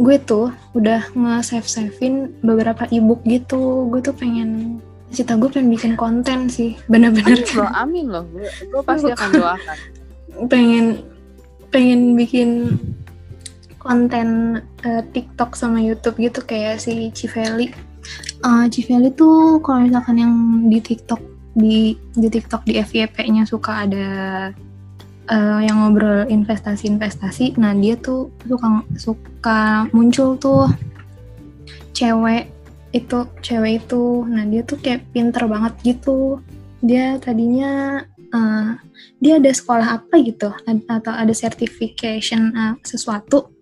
gue 0.00 0.16
tuh 0.24 0.50
udah 0.74 1.12
nge-save 1.14 1.68
savein 1.68 2.34
beberapa 2.42 2.88
ebook 2.90 3.22
gitu. 3.28 3.86
Gue 3.92 4.00
tuh 4.02 4.16
pengen 4.16 4.80
cita 5.10 5.34
gue 5.34 5.50
pengen 5.50 5.70
bikin 5.74 5.92
konten 5.98 6.46
sih, 6.46 6.78
bener-bener 6.86 7.42
Amin 7.42 7.54
loh, 7.58 7.70
amin 7.74 8.06
loh. 8.06 8.24
Gue, 8.30 8.50
gue 8.50 8.82
pasti 8.86 9.10
akan 9.10 9.30
doakan. 9.34 9.76
pengen 10.46 10.86
pengen 11.70 12.00
bikin 12.14 12.48
konten 13.80 14.60
eh, 14.84 15.02
TikTok 15.10 15.56
sama 15.56 15.80
YouTube 15.80 16.20
gitu 16.20 16.44
kayak 16.44 16.84
si 16.84 17.08
Civeli. 17.16 17.72
Eh 18.44 18.66
Civeli 18.68 19.10
tuh 19.16 19.58
kalau 19.64 19.88
misalkan 19.88 20.20
yang 20.20 20.34
di 20.68 20.78
TikTok 20.78 21.20
di 21.56 21.96
di 22.14 22.28
TikTok 22.30 22.62
di 22.68 22.78
FYP-nya 22.78 23.48
suka 23.48 23.88
ada 23.88 24.08
eh, 25.26 25.60
yang 25.64 25.80
ngobrol 25.80 26.28
investasi-investasi. 26.28 27.56
Nah, 27.56 27.72
dia 27.72 27.96
tuh 27.96 28.28
suka 28.44 28.84
suka 29.00 29.58
muncul 29.96 30.36
tuh 30.36 30.68
cewek 31.96 32.52
itu 32.92 33.18
cewek 33.40 33.82
itu. 33.82 34.28
Nah, 34.28 34.44
dia 34.44 34.62
tuh 34.62 34.76
kayak 34.76 35.08
pinter 35.16 35.48
banget 35.48 35.72
gitu. 35.96 36.38
Dia 36.84 37.16
tadinya 37.16 38.04
eh, 38.28 38.70
dia 39.20 39.40
ada 39.40 39.50
sekolah 39.52 39.88
apa 40.00 40.14
gitu 40.20 40.52
atau 40.88 41.12
ada 41.12 41.32
certification 41.36 42.52
uh, 42.56 42.74
sesuatu 42.80 43.59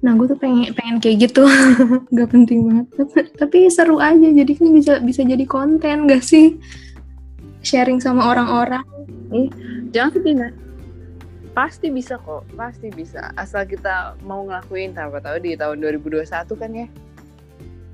nah 0.00 0.16
gue 0.16 0.26
tuh 0.26 0.38
pengen 0.40 0.72
pengen 0.72 0.96
kayak 0.96 1.28
gitu 1.28 1.44
gak 2.16 2.28
penting 2.32 2.64
banget 2.64 2.86
tapi, 2.96 3.18
tapi 3.36 3.58
seru 3.68 4.00
aja 4.00 4.28
jadi 4.32 4.52
kan 4.56 4.68
bisa 4.72 4.92
bisa 5.04 5.20
jadi 5.20 5.44
konten 5.44 6.08
gak 6.08 6.24
sih 6.24 6.56
sharing 7.60 8.00
sama 8.00 8.24
orang-orang 8.32 8.84
Jangan 9.90 10.10
sedih. 10.10 10.50
Pasti 11.50 11.86
bisa 11.90 12.14
kok, 12.18 12.46
pasti 12.54 12.90
bisa. 12.90 13.30
Asal 13.34 13.66
kita 13.66 14.14
mau 14.22 14.46
ngelakuin, 14.46 14.94
siapa 14.94 15.18
tahu 15.18 15.38
di 15.42 15.54
tahun 15.54 15.82
2021 15.82 16.26
kan 16.58 16.70
ya. 16.70 16.86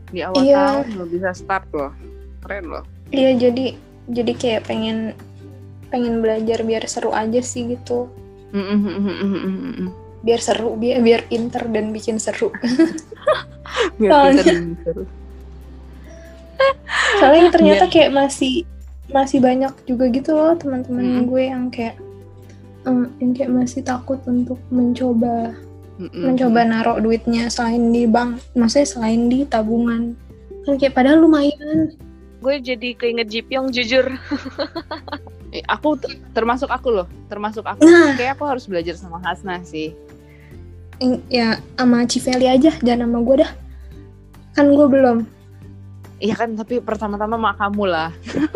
di 0.07 0.23
awal 0.23 0.39
Iya. 0.39 0.87
tahun 0.87 1.03
lo 1.03 1.05
bisa 1.11 1.35
start 1.35 1.67
loh 1.75 1.91
keren 2.47 2.71
loh 2.71 2.87
Iya 3.11 3.35
jadi 3.43 3.75
jadi 4.07 4.33
kayak 4.39 4.71
pengen 4.71 5.19
pengen 5.91 6.23
belajar 6.23 6.63
biar 6.63 6.87
seru 6.87 7.11
aja 7.11 7.43
sih 7.43 7.75
gitu. 7.75 8.07
Mm-mm-mm-mm-mm-mm. 8.55 9.91
Biar 10.27 10.41
seru, 10.41 10.75
biar 10.75 10.99
biar 10.99 11.23
pinter 11.25 11.63
dan 11.67 11.95
bikin 11.95 12.19
seru. 12.19 12.51
biar 13.99 14.11
Soalnya- 14.13 14.43
lebih 14.45 14.77
seru. 14.83 15.03
Soalnya 17.17 17.49
ternyata 17.51 17.85
Biar- 17.85 17.93
kayak 17.93 18.11
masih 18.13 18.55
masih 19.07 19.39
banyak 19.39 19.71
juga 19.87 20.11
gitu 20.11 20.35
loh 20.35 20.59
teman-teman 20.59 21.05
Mm. 21.07 21.25
gue 21.25 21.43
yang 21.45 21.65
kayak 21.69 21.95
em, 22.83 23.07
yang 23.17 23.33
kayak 23.33 23.51
masih 23.53 23.81
takut 23.81 24.19
untuk 24.27 24.59
mencoba 24.69 25.55
Mm-mm. 25.97 26.23
mencoba 26.27 26.61
naruh 26.63 26.99
duitnya 26.99 27.47
selain 27.47 27.89
di 27.89 28.05
bank, 28.05 28.37
maksudnya 28.53 28.85
selain 28.85 29.27
di 29.27 29.45
tabungan. 29.45 30.13
Kan 30.63 30.77
kayak 30.77 30.93
padahal 30.93 31.23
lumayan. 31.23 31.95
Gue 32.37 32.59
jadi 32.59 32.93
keinget 32.93 33.29
Jipyong 33.29 33.71
jujur. 33.71 34.11
Eh, 35.49 35.63
aku 35.65 35.97
termasuk 36.35 36.69
aku 36.69 36.91
loh 36.93 37.07
termasuk 37.27 37.65
aku 37.65 37.81
Nah. 37.81 38.13
kayak 38.13 38.37
aku 38.37 38.45
harus 38.45 38.67
belajar 38.67 38.93
sama 38.93 39.23
Hasna 39.23 39.63
sih 39.63 39.95
Ya 41.29 41.61
sama 41.77 42.05
Civeli 42.05 42.47
aja, 42.47 42.73
jangan 42.81 43.09
sama 43.09 43.19
gue 43.23 43.37
dah. 43.45 43.53
Kan 44.53 44.73
gue 44.73 44.87
belum. 44.87 45.19
Iya 46.17 46.35
kan 46.35 46.57
tapi 46.57 46.81
pertama-tama 46.81 47.37
mak 47.37 47.61
kamu 47.61 47.93
lah 47.93 48.09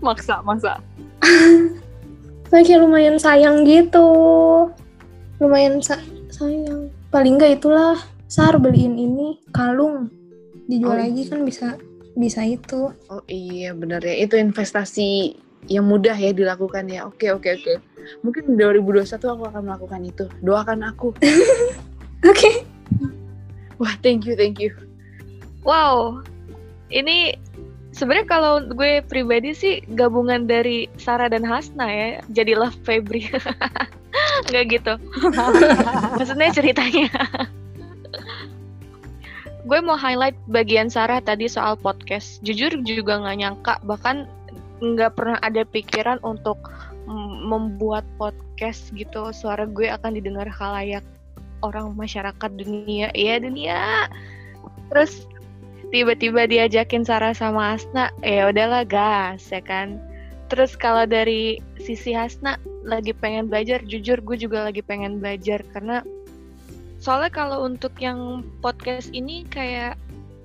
maksa 0.00 0.40
maksa 0.40 0.80
Soalnya 2.48 2.64
kayak 2.64 2.80
lumayan 2.80 3.16
sayang 3.18 3.66
gitu. 3.66 4.06
Lumayan 5.36 5.82
sa- 5.82 6.00
sayang. 6.30 6.88
Paling 7.10 7.36
enggak 7.36 7.58
itulah 7.58 7.98
Sar 8.24 8.56
beliin 8.56 8.94
ini 8.94 9.36
kalung. 9.50 10.08
Dijual 10.64 10.94
Oh, 10.94 10.96
lagi 10.96 11.22
iya. 11.22 11.28
kan 11.28 11.40
bisa 11.44 11.66
bisa 12.16 12.40
itu. 12.42 12.90
oh 13.06 13.22
iya 13.28 13.70
bener 13.70 14.00
ya 14.00 14.16
itu 14.16 14.34
investasi 14.34 15.36
yang 15.68 15.84
mudah 15.84 16.16
ya 16.16 16.32
dilakukan 16.32 16.88
ya 16.88 17.04
oke 17.04 17.28
oke 17.28 17.48
oke 17.52 17.72
mungkin 18.22 18.58
2021 18.58 19.06
aku 19.16 19.42
akan 19.48 19.62
melakukan 19.66 20.00
itu 20.04 20.24
doakan 20.42 20.86
aku 20.86 21.14
Oke. 22.30 22.66
wah 23.78 23.94
thank 24.02 24.24
you 24.26 24.34
thank 24.34 24.58
you 24.58 24.72
Wow, 25.66 26.22
ini 26.94 27.34
sebenarnya 27.90 28.30
kalau 28.30 28.62
gue 28.70 29.02
pribadi 29.02 29.50
sih 29.50 29.82
gabungan 29.98 30.46
dari 30.46 30.86
Sarah 30.94 31.26
dan 31.26 31.42
Hasna 31.42 31.90
ya, 31.90 32.08
jadilah 32.30 32.70
Febri. 32.86 33.26
Nggak 34.46 34.64
gitu. 34.78 34.94
Maksudnya 36.22 36.54
ceritanya. 36.54 37.10
gue 39.66 39.82
mau 39.82 39.98
highlight 39.98 40.38
bagian 40.46 40.86
Sarah 40.86 41.18
tadi 41.18 41.50
soal 41.50 41.74
podcast. 41.74 42.38
Jujur 42.46 42.70
juga 42.86 43.18
nggak 43.18 43.36
nyangka, 43.42 43.74
bahkan 43.82 44.30
nggak 44.78 45.18
pernah 45.18 45.42
ada 45.42 45.66
pikiran 45.66 46.22
untuk 46.22 46.62
membuat 47.46 48.02
podcast 48.18 48.90
gitu. 48.92 49.30
Suara 49.30 49.64
gue 49.64 49.86
akan 49.86 50.18
didengar 50.18 50.50
khalayak 50.50 51.06
orang 51.62 51.94
masyarakat 51.94 52.50
dunia. 52.58 53.08
Iya 53.14 53.40
dunia. 53.40 54.10
Terus 54.90 55.26
tiba-tiba 55.94 56.50
diajakin 56.50 57.06
Sarah 57.06 57.32
sama 57.32 57.74
Hasna, 57.74 58.10
ya 58.22 58.50
udahlah 58.50 58.82
gas 58.86 59.46
ya 59.50 59.62
kan. 59.62 60.02
Terus 60.46 60.78
kalau 60.78 61.06
dari 61.06 61.58
sisi 61.78 62.14
Hasna 62.14 62.58
lagi 62.86 63.10
pengen 63.10 63.50
belajar, 63.50 63.82
jujur 63.82 64.22
gue 64.22 64.36
juga 64.38 64.70
lagi 64.70 64.82
pengen 64.82 65.18
belajar 65.18 65.62
karena 65.74 66.06
soalnya 67.02 67.30
kalau 67.34 67.66
untuk 67.66 67.94
yang 67.98 68.46
podcast 68.62 69.10
ini 69.10 69.42
kayak 69.46 69.98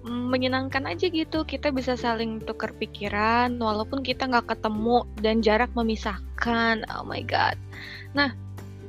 menyenangkan 0.06 0.90
aja 0.90 1.10
gitu. 1.10 1.46
Kita 1.46 1.70
bisa 1.70 1.98
saling 1.98 2.42
tukar 2.44 2.74
pikiran 2.78 3.58
walaupun 3.62 4.02
kita 4.02 4.28
nggak 4.28 4.58
ketemu 4.58 5.06
dan 5.22 5.46
jarak 5.46 5.70
memisahkan. 5.78 6.86
Oh 6.98 7.06
my 7.06 7.22
god. 7.26 7.58
Nah 8.18 8.34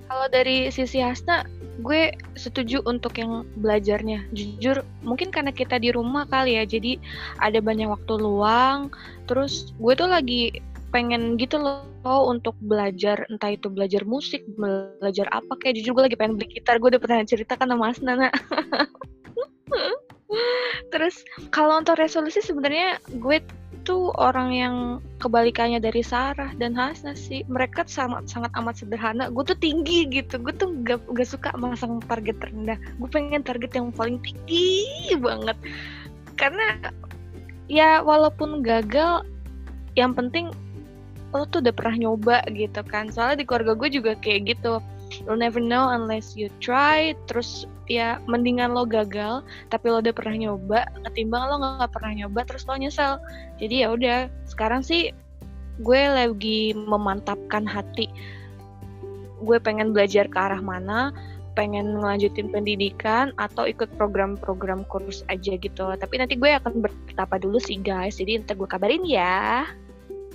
kalau 0.08 0.28
dari 0.28 0.68
sisi 0.68 1.00
Hasna 1.00 1.48
gue 1.80 2.12
setuju 2.36 2.84
untuk 2.84 3.16
yang 3.16 3.48
belajarnya. 3.60 4.28
Jujur 4.36 4.84
mungkin 5.00 5.32
karena 5.32 5.52
kita 5.52 5.80
di 5.80 5.92
rumah 5.92 6.28
kali 6.28 6.60
ya 6.60 6.64
jadi 6.68 7.00
ada 7.40 7.60
banyak 7.60 7.88
waktu 7.88 8.12
luang. 8.20 8.92
Terus 9.28 9.72
gue 9.80 9.92
tuh 9.96 10.08
lagi 10.08 10.60
pengen 10.92 11.40
gitu 11.40 11.56
loh 11.56 11.88
untuk 12.04 12.52
belajar 12.60 13.24
entah 13.32 13.56
itu 13.56 13.72
belajar 13.72 14.04
musik 14.04 14.44
belajar 14.60 15.24
apa 15.32 15.56
kayak 15.56 15.80
jujur 15.80 15.96
gue 15.96 16.12
lagi 16.12 16.20
pengen 16.20 16.36
beli 16.36 16.60
gitar 16.60 16.76
gue 16.76 16.92
udah 16.92 17.00
pernah 17.00 17.24
cerita 17.24 17.56
kan 17.56 17.72
sama 17.72 17.88
Mas 17.88 18.04
Nana 18.04 18.28
terus 20.92 21.24
kalau 21.52 21.80
untuk 21.80 22.00
resolusi 22.00 22.40
sebenarnya 22.40 23.00
gue 23.20 23.44
tuh 23.82 24.14
orang 24.14 24.50
yang 24.54 24.76
kebalikannya 25.18 25.82
dari 25.82 26.00
Sarah 26.06 26.54
dan 26.56 26.72
Hasna 26.78 27.18
sih. 27.18 27.42
Mereka 27.50 27.86
sangat 27.90 28.30
sangat 28.30 28.54
amat 28.56 28.78
sederhana. 28.78 29.28
Gue 29.28 29.42
tuh 29.42 29.58
tinggi 29.58 30.06
gitu. 30.08 30.38
Gue 30.38 30.54
tuh 30.54 30.70
gak, 30.86 31.02
gak 31.12 31.28
suka 31.28 31.50
masang 31.58 31.98
target 32.06 32.38
rendah. 32.38 32.78
Gue 32.98 33.08
pengen 33.10 33.42
target 33.42 33.74
yang 33.74 33.90
paling 33.90 34.22
tinggi 34.22 34.86
banget. 35.18 35.58
Karena 36.38 36.78
ya 37.66 38.00
walaupun 38.02 38.62
gagal 38.62 39.26
yang 39.98 40.14
penting 40.16 40.50
lo 41.32 41.48
tuh 41.48 41.64
udah 41.64 41.74
pernah 41.74 42.08
nyoba 42.08 42.44
gitu 42.54 42.80
kan. 42.86 43.10
Soalnya 43.10 43.42
di 43.42 43.44
keluarga 43.46 43.74
gue 43.74 43.88
juga 43.90 44.12
kayak 44.20 44.56
gitu 44.56 44.78
you'll 45.20 45.36
never 45.36 45.60
know 45.60 45.92
unless 45.92 46.32
you 46.32 46.48
try. 46.64 47.12
Terus 47.28 47.68
ya 47.90 48.16
mendingan 48.24 48.72
lo 48.72 48.88
gagal 48.88 49.44
tapi 49.68 49.92
lo 49.92 50.00
udah 50.00 50.14
pernah 50.16 50.48
nyoba. 50.48 50.88
Ketimbang 51.10 51.42
lo 51.52 51.54
nggak 51.60 51.92
pernah 51.92 52.12
nyoba 52.24 52.40
terus 52.48 52.64
lo 52.64 52.78
nyesel. 52.80 53.20
Jadi 53.60 53.84
ya 53.84 53.92
udah. 53.92 54.18
Sekarang 54.48 54.80
sih 54.80 55.12
gue 55.84 56.02
lagi 56.08 56.72
memantapkan 56.72 57.68
hati. 57.68 58.08
Gue 59.42 59.58
pengen 59.58 59.92
belajar 59.92 60.30
ke 60.30 60.38
arah 60.38 60.62
mana 60.62 61.12
pengen 61.52 62.00
ngelanjutin 62.00 62.48
pendidikan 62.48 63.28
atau 63.36 63.68
ikut 63.68 63.92
program-program 64.00 64.88
kursus 64.88 65.20
aja 65.28 65.56
gitu. 65.60 65.84
Tapi 65.92 66.14
nanti 66.16 66.34
gue 66.36 66.48
akan 66.48 66.80
bertapa 66.80 67.36
dulu 67.36 67.60
sih 67.60 67.76
guys. 67.76 68.16
Jadi 68.16 68.40
ntar 68.40 68.56
gue 68.56 68.68
kabarin 68.68 69.04
ya. 69.04 69.68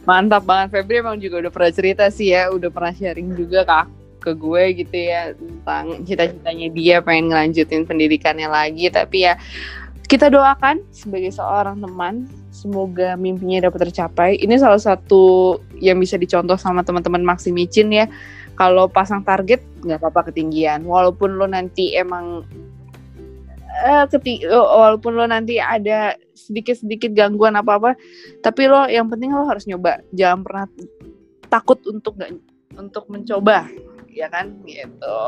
Mantap 0.06 0.48
banget 0.48 0.78
Febri. 0.78 1.02
Emang 1.04 1.20
juga 1.20 1.44
udah 1.44 1.52
pernah 1.52 1.72
cerita 1.74 2.06
sih 2.08 2.32
ya. 2.32 2.48
Udah 2.54 2.70
pernah 2.72 2.94
sharing 2.96 3.34
juga 3.36 3.66
ke 3.66 3.74
aku- 3.74 4.07
ke 4.18 4.34
gue 4.34 4.64
gitu 4.84 4.96
ya 4.98 5.32
tentang 5.38 6.04
cita-citanya 6.04 6.68
dia 6.74 6.96
pengen 7.00 7.32
ngelanjutin 7.32 7.86
pendidikannya 7.88 8.50
lagi. 8.50 8.90
Tapi 8.90 9.18
ya 9.30 9.34
kita 10.08 10.32
doakan 10.32 10.88
sebagai 10.96 11.36
seorang 11.36 11.84
teman 11.84 12.32
semoga 12.50 13.20
mimpinya 13.20 13.68
dapat 13.68 13.92
tercapai. 13.92 14.40
Ini 14.40 14.56
salah 14.58 14.80
satu 14.80 15.56
yang 15.78 16.00
bisa 16.00 16.16
dicontoh 16.16 16.56
sama 16.56 16.82
teman-teman 16.82 17.22
Maxi 17.22 17.52
Micin 17.52 17.92
ya. 17.92 18.08
Kalau 18.58 18.90
pasang 18.90 19.22
target 19.22 19.62
nggak 19.86 20.02
apa-apa 20.02 20.34
ketinggian. 20.34 20.88
Walaupun 20.88 21.38
lo 21.38 21.46
nanti 21.46 21.94
emang 21.94 22.42
eh, 23.86 24.04
keti 24.10 24.48
walaupun 24.50 25.14
lo 25.14 25.30
nanti 25.30 25.62
ada 25.62 26.18
sedikit-sedikit 26.34 27.14
gangguan 27.14 27.60
apa-apa 27.60 28.00
tapi 28.42 28.66
lo 28.66 28.90
yang 28.90 29.12
penting 29.12 29.36
lo 29.36 29.46
harus 29.46 29.70
nyoba. 29.70 30.02
Jangan 30.16 30.40
pernah 30.42 30.66
takut 31.52 31.80
untuk 31.86 32.16
nggak 32.16 32.32
untuk 32.78 33.06
mencoba 33.10 33.68
ya 34.18 34.28
kan 34.34 34.58
gitu. 34.66 35.22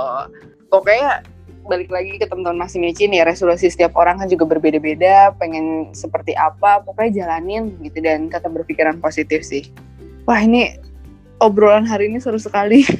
Pokoknya 0.74 1.22
balik 1.70 1.94
lagi 1.94 2.18
ke 2.18 2.26
teman-teman 2.26 2.66
masih 2.66 2.82
micin 2.82 3.14
ya 3.14 3.22
resolusi 3.28 3.70
setiap 3.70 3.94
orang 3.94 4.18
kan 4.18 4.26
juga 4.26 4.50
berbeda-beda 4.50 5.36
pengen 5.38 5.94
seperti 5.94 6.34
apa 6.34 6.82
pokoknya 6.82 7.26
jalanin 7.26 7.78
gitu. 7.86 8.02
Dan 8.02 8.34
tetap 8.34 8.50
berpikiran 8.50 8.98
positif 8.98 9.46
sih. 9.46 9.70
Wah 10.26 10.42
ini 10.42 10.78
obrolan 11.38 11.86
hari 11.86 12.10
ini 12.10 12.18
seru 12.18 12.42
sekali. 12.42 12.84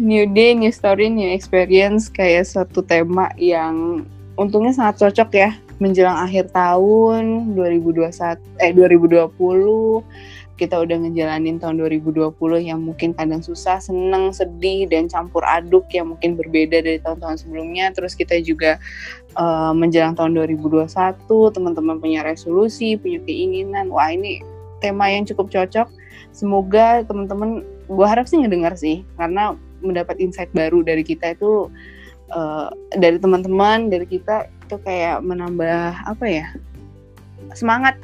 New 0.00 0.24
day 0.32 0.56
new 0.56 0.72
story 0.72 1.12
new 1.12 1.28
experience 1.28 2.08
kayak 2.08 2.48
suatu 2.48 2.80
tema 2.80 3.28
yang 3.36 4.06
untungnya 4.34 4.72
sangat 4.74 5.02
cocok 5.02 5.30
ya 5.34 5.50
menjelang 5.82 6.18
akhir 6.22 6.50
tahun 6.54 7.54
2021 7.58 8.38
eh 8.62 8.70
2020 8.72 9.28
kita 10.54 10.78
udah 10.78 11.02
ngejalanin 11.02 11.58
tahun 11.58 11.82
2020 11.82 12.30
yang 12.62 12.78
mungkin 12.78 13.10
kadang 13.10 13.42
susah, 13.42 13.82
seneng, 13.82 14.30
sedih 14.30 14.86
dan 14.86 15.10
campur 15.10 15.42
aduk 15.42 15.82
yang 15.90 16.14
mungkin 16.14 16.38
berbeda 16.38 16.78
dari 16.78 17.02
tahun-tahun 17.02 17.42
sebelumnya. 17.42 17.90
Terus 17.90 18.14
kita 18.14 18.38
juga 18.38 18.78
uh, 19.34 19.74
menjelang 19.74 20.14
tahun 20.14 20.38
2021, 20.38 21.26
teman-teman 21.26 21.98
punya 21.98 22.22
resolusi, 22.22 22.94
punya 22.94 23.18
keinginan. 23.26 23.90
Wah 23.90 24.14
ini 24.14 24.46
tema 24.78 25.10
yang 25.10 25.26
cukup 25.26 25.50
cocok. 25.50 25.90
Semoga 26.30 27.02
teman-teman, 27.02 27.66
gue 27.90 28.06
harap 28.06 28.30
sih 28.30 28.38
ngedengar 28.38 28.78
sih, 28.78 29.02
karena 29.18 29.58
mendapat 29.82 30.22
insight 30.22 30.54
baru 30.54 30.86
dari 30.86 31.02
kita 31.02 31.34
itu 31.34 31.66
uh, 32.30 32.70
dari 32.94 33.18
teman-teman, 33.18 33.90
dari 33.90 34.06
kita 34.06 34.46
itu 34.70 34.78
kayak 34.86 35.18
menambah 35.26 35.98
apa 36.06 36.24
ya 36.24 36.46
semangat 37.52 37.98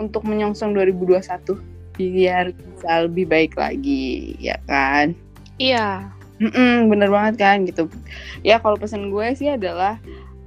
untuk 0.00 0.24
menyongsong 0.24 0.74
2021 0.74 1.71
biar 1.96 2.52
bisa 2.52 3.06
lebih 3.08 3.28
baik 3.28 3.52
lagi 3.56 4.36
ya 4.40 4.56
kan? 4.68 5.16
Iya. 5.60 6.08
Mm-mm, 6.42 6.90
bener 6.90 7.06
banget 7.12 7.34
kan 7.38 7.62
gitu. 7.68 7.86
Ya 8.42 8.58
kalau 8.58 8.74
pesan 8.74 9.14
gue 9.14 9.26
sih 9.38 9.46
adalah 9.46 10.00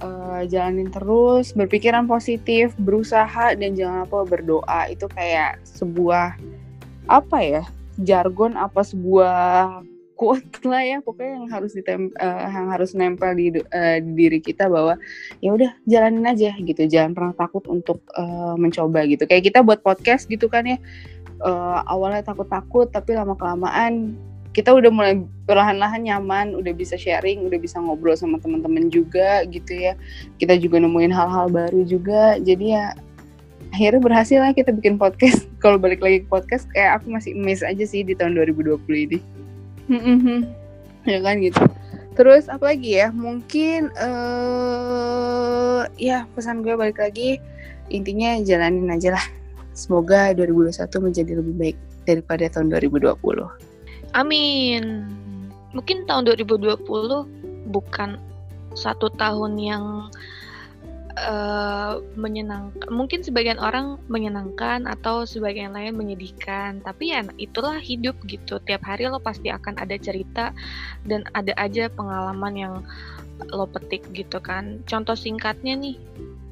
eh, 0.04 0.42
jalanin 0.50 0.92
terus, 0.92 1.56
berpikiran 1.56 2.04
positif, 2.04 2.76
berusaha 2.76 3.56
dan 3.56 3.72
jangan 3.72 4.04
lupa 4.04 4.28
berdoa. 4.28 4.92
Itu 4.92 5.08
kayak 5.08 5.64
sebuah 5.64 6.36
apa 7.08 7.38
ya? 7.40 7.64
jargon 7.96 8.60
apa 8.60 8.84
sebuah 8.84 9.80
quote 10.16 10.64
lah 10.70 10.80
ya 10.84 10.98
pokoknya 11.04 11.32
yang 11.44 11.48
harus 11.52 11.72
ditem 11.76 12.12
eh, 12.16 12.40
yang 12.48 12.68
harus 12.72 12.96
nempel 12.96 13.32
di, 13.36 13.52
di 13.52 13.60
diri 14.16 14.40
kita 14.40 14.68
bahwa 14.68 14.96
ya 15.40 15.52
udah 15.52 15.70
jalanin 15.84 16.24
aja 16.24 16.52
gitu. 16.56 16.82
Jangan 16.88 17.12
pernah 17.16 17.34
takut 17.36 17.64
untuk 17.68 18.00
eh, 18.16 18.54
mencoba 18.56 19.04
gitu. 19.08 19.24
Kayak 19.28 19.52
kita 19.52 19.58
buat 19.64 19.80
podcast 19.80 20.28
gitu 20.28 20.48
kan 20.48 20.64
ya 20.64 20.78
eh, 21.40 21.80
awalnya 21.88 22.22
takut-takut 22.24 22.88
tapi 22.88 23.16
lama 23.16 23.36
kelamaan 23.36 24.16
kita 24.56 24.72
udah 24.72 24.88
mulai 24.88 25.20
perlahan-lahan 25.44 26.00
nyaman 26.00 26.56
udah 26.56 26.72
bisa 26.72 26.96
sharing 26.96 27.44
udah 27.44 27.60
bisa 27.60 27.76
ngobrol 27.76 28.16
sama 28.16 28.40
teman-teman 28.40 28.88
juga 28.88 29.44
gitu 29.52 29.76
ya. 29.76 29.92
Kita 30.40 30.56
juga 30.56 30.80
nemuin 30.80 31.12
hal-hal 31.12 31.52
baru 31.52 31.84
juga. 31.84 32.40
Jadi 32.40 32.72
ya 32.72 32.96
akhirnya 33.68 34.00
berhasil 34.00 34.40
lah 34.40 34.56
kita 34.56 34.72
bikin 34.72 34.96
podcast. 34.96 35.44
Kalau 35.62 35.76
balik 35.76 36.00
lagi 36.00 36.24
ke 36.24 36.28
podcast 36.32 36.64
kayak 36.72 37.04
aku 37.04 37.12
masih 37.12 37.36
miss 37.36 37.60
aja 37.60 37.84
sih 37.84 38.00
di 38.00 38.16
tahun 38.16 38.32
2020 38.32 38.80
ini. 38.96 39.20
Ya 41.04 41.20
kan 41.20 41.36
gitu. 41.44 41.60
Terus 42.16 42.48
apa 42.48 42.72
lagi 42.72 42.96
ya? 42.96 43.12
Mungkin 43.12 43.92
eh 43.92 45.84
ya 46.00 46.24
pesan 46.32 46.64
gue 46.64 46.72
balik 46.72 46.96
lagi. 46.96 47.44
Intinya 47.92 48.40
jalanin 48.40 48.88
aja 48.88 49.20
lah 49.20 49.26
semoga 49.76 50.32
2021 50.32 51.06
menjadi 51.12 51.32
lebih 51.36 51.54
baik 51.54 51.76
daripada 52.08 52.48
tahun 52.48 52.72
2020 52.72 53.66
Amin. 54.16 55.04
Mungkin 55.76 56.08
tahun 56.08 56.24
2020 56.32 56.88
bukan 57.68 58.16
satu 58.72 59.12
tahun 59.12 59.60
yang 59.60 59.84
eh, 61.20 61.94
menyenangkan. 62.16 62.88
Mungkin 62.88 63.20
sebagian 63.20 63.60
orang 63.60 64.00
menyenangkan 64.08 64.88
atau 64.88 65.28
sebagian 65.28 65.76
lain 65.76 66.00
menyedihkan. 66.00 66.80
Tapi 66.80 67.12
ya 67.12 67.28
itulah 67.36 67.76
hidup 67.76 68.16
gitu. 68.24 68.56
Tiap 68.64 68.84
hari 68.88 69.12
lo 69.12 69.20
pasti 69.20 69.52
akan 69.52 69.76
ada 69.76 70.00
cerita 70.00 70.56
dan 71.04 71.28
ada 71.36 71.52
aja 71.60 71.92
pengalaman 71.92 72.54
yang 72.56 72.74
lo 73.52 73.68
petik 73.68 74.04
gitu 74.12 74.40
kan. 74.40 74.80
Contoh 74.88 75.14
singkatnya 75.18 75.76
nih, 75.76 75.96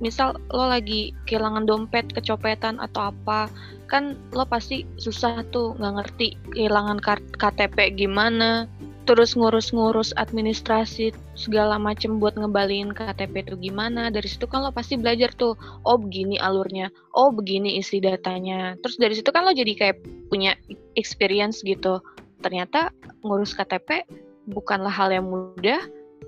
misal 0.03 0.37
lo 0.53 0.69
lagi 0.69 1.15
kehilangan 1.29 1.65
dompet, 1.65 2.11
kecopetan 2.13 2.83
atau 2.83 3.15
apa, 3.15 3.49
kan 3.89 4.19
lo 4.33 4.45
pasti 4.49 4.85
susah 4.99 5.45
tuh 5.55 5.77
nggak 5.79 5.95
ngerti 6.01 6.27
kehilangan 6.53 6.99
KTP 7.37 7.95
gimana, 7.95 8.67
terus 9.05 9.37
ngurus-ngurus 9.37 10.17
administrasi 10.17 11.13
segala 11.37 11.77
macem 11.77 12.17
buat 12.17 12.35
ngebaliin 12.41 12.97
KTP 12.97 13.45
itu 13.45 13.55
gimana. 13.61 14.09
Dari 14.09 14.25
situ 14.25 14.49
kan 14.49 14.65
lo 14.65 14.73
pasti 14.73 14.97
belajar 14.97 15.31
tuh, 15.37 15.57
oh 15.85 15.99
begini 16.01 16.41
alurnya, 16.41 16.89
oh 17.13 17.29
begini 17.31 17.77
isi 17.77 18.01
datanya. 18.01 18.77
Terus 18.81 18.97
dari 18.97 19.15
situ 19.17 19.29
kan 19.29 19.45
lo 19.45 19.53
jadi 19.53 19.73
kayak 19.77 19.97
punya 20.33 20.57
experience 20.97 21.61
gitu. 21.61 22.01
Ternyata 22.41 22.93
ngurus 23.25 23.57
KTP 23.57 24.05
bukanlah 24.49 24.93
hal 24.93 25.13
yang 25.13 25.29
mudah, 25.29 25.81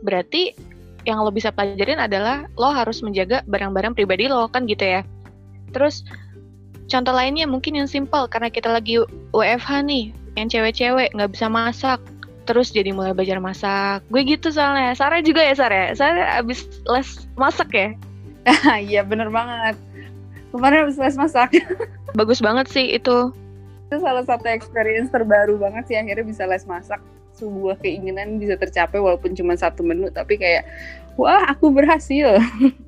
berarti 0.02 0.56
yang 1.06 1.22
lo 1.22 1.30
bisa 1.30 1.54
pelajarin 1.54 2.02
adalah 2.02 2.50
lo 2.58 2.74
harus 2.74 3.00
menjaga 3.00 3.46
barang-barang 3.46 3.94
pribadi 3.94 4.26
lo 4.26 4.50
kan 4.50 4.66
gitu 4.66 4.82
ya. 4.82 5.00
Terus 5.70 6.02
contoh 6.90 7.14
lainnya 7.14 7.46
mungkin 7.46 7.78
yang 7.78 7.88
simple 7.88 8.26
karena 8.26 8.50
kita 8.50 8.72
lagi 8.72 8.98
WFH 9.30 9.86
nih, 9.86 10.10
yang 10.34 10.50
cewek-cewek 10.50 11.14
nggak 11.14 11.30
bisa 11.30 11.46
masak, 11.46 12.02
terus 12.44 12.74
jadi 12.74 12.90
mulai 12.90 13.14
belajar 13.14 13.38
masak. 13.38 14.02
Gue 14.10 14.26
gitu 14.26 14.50
soalnya. 14.50 14.98
Sarah 14.98 15.22
juga 15.22 15.46
ya 15.46 15.54
Sarah. 15.54 15.94
Sarah 15.94 16.42
abis 16.42 16.66
les 16.90 17.08
masak 17.38 17.70
ya. 17.70 17.94
iya 18.90 19.02
bener 19.02 19.30
banget 19.30 19.74
kemarin 20.54 20.86
habis 20.86 20.98
les 20.98 21.16
masak 21.18 21.50
Bagus 22.16 22.40
banget 22.40 22.66
sih 22.72 22.96
itu. 22.96 23.34
itu 23.86 23.96
salah 24.02 24.24
satu 24.26 24.48
experience 24.50 25.12
terbaru 25.12 25.60
banget 25.60 25.84
sih 25.86 25.96
akhirnya 25.98 26.26
bisa 26.26 26.42
les 26.48 26.66
masak 26.66 26.98
sebuah 27.36 27.76
keinginan 27.84 28.40
bisa 28.40 28.56
tercapai 28.56 28.98
walaupun 28.98 29.36
cuma 29.36 29.52
satu 29.54 29.84
menu 29.84 30.08
tapi 30.08 30.40
kayak 30.40 30.64
wah 31.20 31.44
aku 31.48 31.68
berhasil 31.72 32.40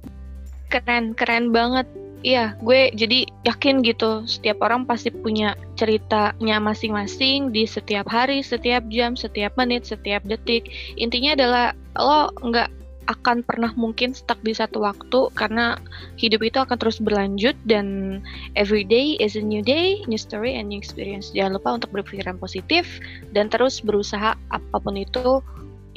Keren, 0.68 1.16
keren 1.16 1.48
banget. 1.48 1.88
Iya, 2.20 2.58
gue 2.60 2.92
jadi 2.92 3.24
yakin 3.48 3.80
gitu. 3.86 4.26
Setiap 4.28 4.60
orang 4.60 4.84
pasti 4.84 5.08
punya 5.08 5.56
ceritanya 5.80 6.60
masing-masing 6.60 7.54
di 7.54 7.64
setiap 7.64 8.04
hari, 8.10 8.44
setiap 8.44 8.84
jam, 8.92 9.16
setiap 9.16 9.54
menit, 9.56 9.88
setiap 9.88 10.20
detik. 10.28 10.68
Intinya 11.00 11.38
adalah 11.38 11.66
lo 11.96 12.28
nggak 12.42 12.68
akan 13.08 13.40
pernah 13.40 13.72
mungkin 13.72 14.12
stuck 14.12 14.36
di 14.44 14.52
satu 14.52 14.84
waktu 14.84 15.32
karena 15.32 15.80
hidup 16.20 16.44
itu 16.44 16.60
akan 16.60 16.76
terus 16.76 17.00
berlanjut 17.00 17.56
dan 17.64 18.20
every 18.52 18.84
day 18.84 19.16
is 19.16 19.34
a 19.34 19.42
new 19.42 19.64
day, 19.64 20.04
new 20.04 20.20
story 20.20 20.52
and 20.54 20.68
new 20.68 20.76
experience. 20.76 21.32
Jangan 21.32 21.56
lupa 21.56 21.80
untuk 21.80 21.90
berpikiran 21.96 22.36
positif 22.36 23.00
dan 23.32 23.48
terus 23.48 23.80
berusaha 23.80 24.36
apa 24.36 24.76
pun 24.76 24.94
itu. 25.00 25.40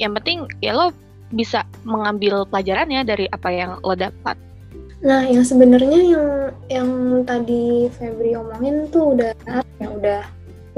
Yang 0.00 0.12
penting 0.18 0.38
ya 0.64 0.72
lo 0.72 0.96
bisa 1.32 1.68
mengambil 1.84 2.48
pelajarannya 2.48 3.04
dari 3.04 3.28
apa 3.28 3.48
yang 3.52 3.76
lo 3.84 3.92
dapat. 3.92 4.36
Nah, 5.02 5.26
yang 5.26 5.42
sebenarnya 5.42 5.98
yang 5.98 6.26
yang 6.70 6.90
tadi 7.26 7.90
Febri 7.92 8.38
omongin 8.38 8.86
tuh 8.88 9.18
udah 9.18 9.34
ya 9.82 9.88
udah 9.90 10.20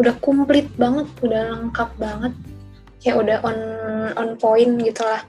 udah 0.00 0.14
komplit 0.18 0.66
banget, 0.74 1.06
udah 1.22 1.42
lengkap 1.54 1.90
banget. 2.00 2.32
Kayak 3.04 3.16
udah 3.20 3.36
on 3.44 3.58
on 4.16 4.28
point 4.40 4.80
gitu 4.80 5.04
lah. 5.04 5.22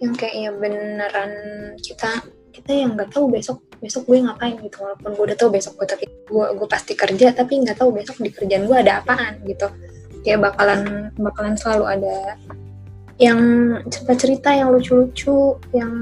Yang 0.00 0.12
kayak 0.16 0.34
ya 0.36 0.50
beneran 0.56 1.32
kita 1.78 2.24
kita 2.50 2.70
yang 2.74 2.98
nggak 2.98 3.14
tahu 3.14 3.30
besok 3.30 3.62
besok 3.78 4.08
gue 4.08 4.24
ngapain 4.24 4.56
gitu. 4.58 4.76
Walaupun 4.80 5.10
gue 5.14 5.24
udah 5.32 5.38
tahu 5.38 5.50
besok 5.52 5.72
gue 5.78 5.86
tapi 5.86 6.04
gue 6.08 6.46
gue 6.56 6.68
pasti 6.68 6.92
kerja 6.96 7.36
tapi 7.36 7.60
nggak 7.60 7.76
tahu 7.78 7.92
besok 7.92 8.16
di 8.18 8.32
kerjaan 8.32 8.64
gue 8.64 8.78
ada 8.80 9.04
apaan 9.04 9.38
gitu. 9.44 9.68
Kayak 10.24 10.52
bakalan 10.52 11.12
bakalan 11.20 11.54
selalu 11.56 11.84
ada 12.00 12.16
yang 13.20 13.40
cerita 13.92 14.14
cerita 14.16 14.48
yang 14.56 14.72
lucu-lucu 14.72 15.60
yang 15.76 15.92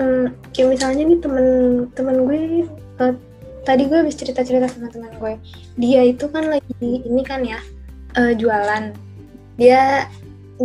Hmm, 0.00 0.32
kayak 0.56 0.80
misalnya 0.80 1.02
nih 1.12 1.18
temen 1.20 1.46
temen 1.92 2.16
gue 2.24 2.64
eh, 3.04 3.14
tadi 3.68 3.82
gue 3.84 4.00
habis 4.00 4.16
cerita 4.16 4.40
cerita 4.40 4.64
sama 4.64 4.88
teman 4.88 5.12
gue. 5.20 5.36
Dia 5.76 6.08
itu 6.08 6.24
kan 6.32 6.48
lagi 6.48 6.72
ini 6.80 7.20
kan 7.20 7.44
ya 7.44 7.60
eh, 8.16 8.32
jualan. 8.32 8.96
Dia 9.60 10.08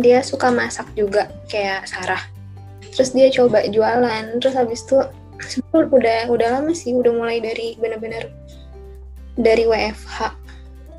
dia 0.00 0.24
suka 0.24 0.48
masak 0.48 0.88
juga 0.96 1.28
kayak 1.52 1.84
Sarah 1.84 2.35
terus 2.96 3.12
dia 3.12 3.28
coba 3.28 3.60
jualan. 3.68 4.40
Terus 4.40 4.56
habis 4.56 4.80
itu 4.88 5.04
sebenarnya 5.36 5.92
udah 5.92 6.20
udah 6.32 6.48
lama 6.58 6.72
sih. 6.72 6.96
Udah 6.96 7.12
mulai 7.12 7.44
dari 7.44 7.76
bener-bener 7.76 8.32
dari 9.36 9.68
WFH 9.68 10.32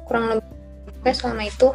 kurang 0.06 0.38
lebih 0.38 1.14
selama 1.18 1.50
itu. 1.50 1.74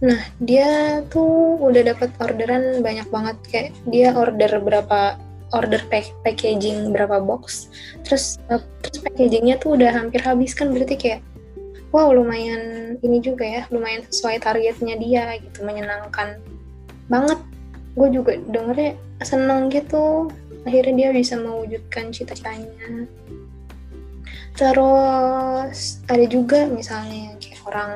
Nah 0.00 0.20
dia 0.40 1.00
tuh 1.12 1.60
udah 1.60 1.92
dapat 1.92 2.08
orderan 2.16 2.80
banyak 2.80 3.06
banget. 3.12 3.36
Kayak 3.52 3.68
dia 3.92 4.16
order 4.16 4.50
berapa 4.64 5.20
order 5.52 5.82
pack- 5.92 6.16
packaging 6.24 6.96
berapa 6.96 7.20
box. 7.20 7.68
Terus 8.08 8.40
uh, 8.48 8.64
terus 8.80 9.04
packagingnya 9.04 9.60
tuh 9.60 9.76
udah 9.76 9.92
hampir 9.92 10.24
habis 10.24 10.56
kan. 10.56 10.72
Berarti 10.72 10.96
kayak 10.96 11.20
wow 11.92 12.08
lumayan 12.08 12.96
ini 13.04 13.20
juga 13.20 13.44
ya. 13.44 13.62
Lumayan 13.68 14.08
sesuai 14.08 14.40
targetnya 14.40 14.96
dia 14.96 15.36
gitu. 15.44 15.60
Menyenangkan 15.60 16.40
banget. 17.12 17.36
Gue 17.98 18.08
juga 18.08 18.38
dengernya 18.48 18.96
seneng 19.24 19.68
gitu. 19.68 20.28
Akhirnya 20.64 21.08
dia 21.08 21.10
bisa 21.16 21.40
mewujudkan 21.40 22.12
cita-citanya. 22.12 23.08
Terus 24.56 26.04
ada 26.04 26.24
juga 26.28 26.68
misalnya 26.68 27.32
kayak 27.40 27.60
orang 27.64 27.92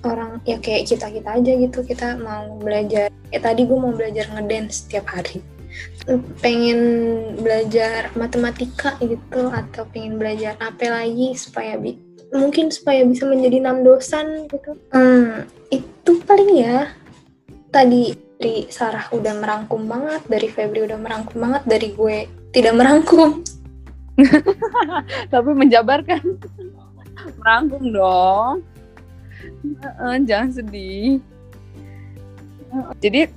orang 0.00 0.30
ya 0.44 0.60
kayak 0.60 0.88
kita 0.88 1.08
kita 1.08 1.30
aja 1.40 1.52
gitu. 1.56 1.78
Kita 1.84 2.20
mau 2.20 2.60
belajar 2.60 3.08
ya 3.32 3.38
tadi 3.40 3.64
gue 3.64 3.78
mau 3.78 3.92
belajar 3.96 4.28
ngedance 4.36 4.84
setiap 4.84 5.08
hari. 5.08 5.40
Pengen 6.42 6.80
belajar 7.40 8.10
matematika 8.18 8.98
gitu 9.00 9.48
atau 9.48 9.86
pengen 9.88 10.18
belajar 10.18 10.58
apa 10.58 10.90
lagi 10.90 11.32
supaya 11.38 11.78
bi 11.78 11.96
mungkin 12.30 12.70
supaya 12.70 13.02
bisa 13.06 13.26
menjadi 13.26 13.62
enam 13.62 13.82
dosan 13.82 14.46
gitu. 14.50 14.76
Hmm, 14.92 15.46
itu 15.70 16.12
paling 16.26 16.50
ya 16.60 16.90
tadi 17.70 18.29
dari 18.40 18.64
Sarah 18.72 19.04
udah 19.12 19.36
merangkum 19.36 19.84
banget 19.84 20.24
dari 20.24 20.48
Febri 20.48 20.80
udah 20.88 20.96
merangkum 20.96 21.44
banget 21.44 21.62
dari 21.68 21.92
gue 21.92 22.24
tidak 22.56 22.72
merangkum. 22.72 23.44
Tapi 25.32 25.50
menjabarkan. 25.52 26.24
Merangkum 27.36 27.82
dong. 27.92 28.64
Heeh, 29.84 30.14
jangan 30.24 30.50
sedih. 30.56 31.20
Jadi 33.04 33.28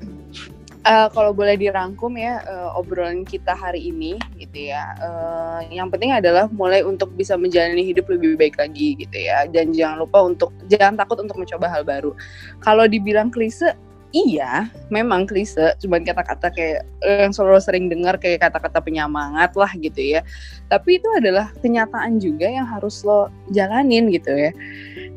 eh, 0.88 1.08
kalau 1.12 1.36
boleh 1.36 1.60
dirangkum 1.60 2.16
ya 2.16 2.40
eh, 2.48 2.80
obrolan 2.80 3.28
kita 3.28 3.60
hari 3.60 3.92
ini 3.92 4.16
gitu 4.40 4.72
ya 4.72 4.94
eh, 5.04 5.60
yang 5.74 5.92
penting 5.92 6.16
adalah 6.16 6.48
mulai 6.48 6.80
untuk 6.80 7.12
bisa 7.18 7.36
menjalani 7.36 7.84
hidup 7.84 8.08
lebih 8.08 8.40
baik 8.40 8.56
lagi 8.56 8.96
gitu 8.96 9.20
ya. 9.20 9.52
Dan 9.52 9.76
jangan 9.76 10.08
lupa 10.08 10.24
untuk 10.24 10.56
jangan 10.72 10.96
takut 10.96 11.20
untuk 11.20 11.36
mencoba 11.36 11.68
hal 11.68 11.84
baru. 11.84 12.16
Kalau 12.64 12.88
dibilang 12.88 13.28
klise 13.28 13.76
iya 14.14 14.70
memang 14.94 15.26
klise 15.26 15.74
cuman 15.82 16.06
kata-kata 16.06 16.54
kayak 16.54 16.86
eh, 17.02 17.26
yang 17.26 17.34
selalu 17.34 17.60
sering 17.60 17.86
dengar 17.90 18.16
kayak 18.22 18.46
kata-kata 18.46 18.80
penyemangat 18.80 19.58
lah 19.58 19.74
gitu 19.76 20.00
ya. 20.00 20.22
Tapi 20.70 21.02
itu 21.02 21.10
adalah 21.18 21.50
kenyataan 21.60 22.22
juga 22.22 22.48
yang 22.48 22.70
harus 22.70 23.02
lo 23.02 23.34
jalanin 23.50 24.14
gitu 24.14 24.30
ya. 24.30 24.54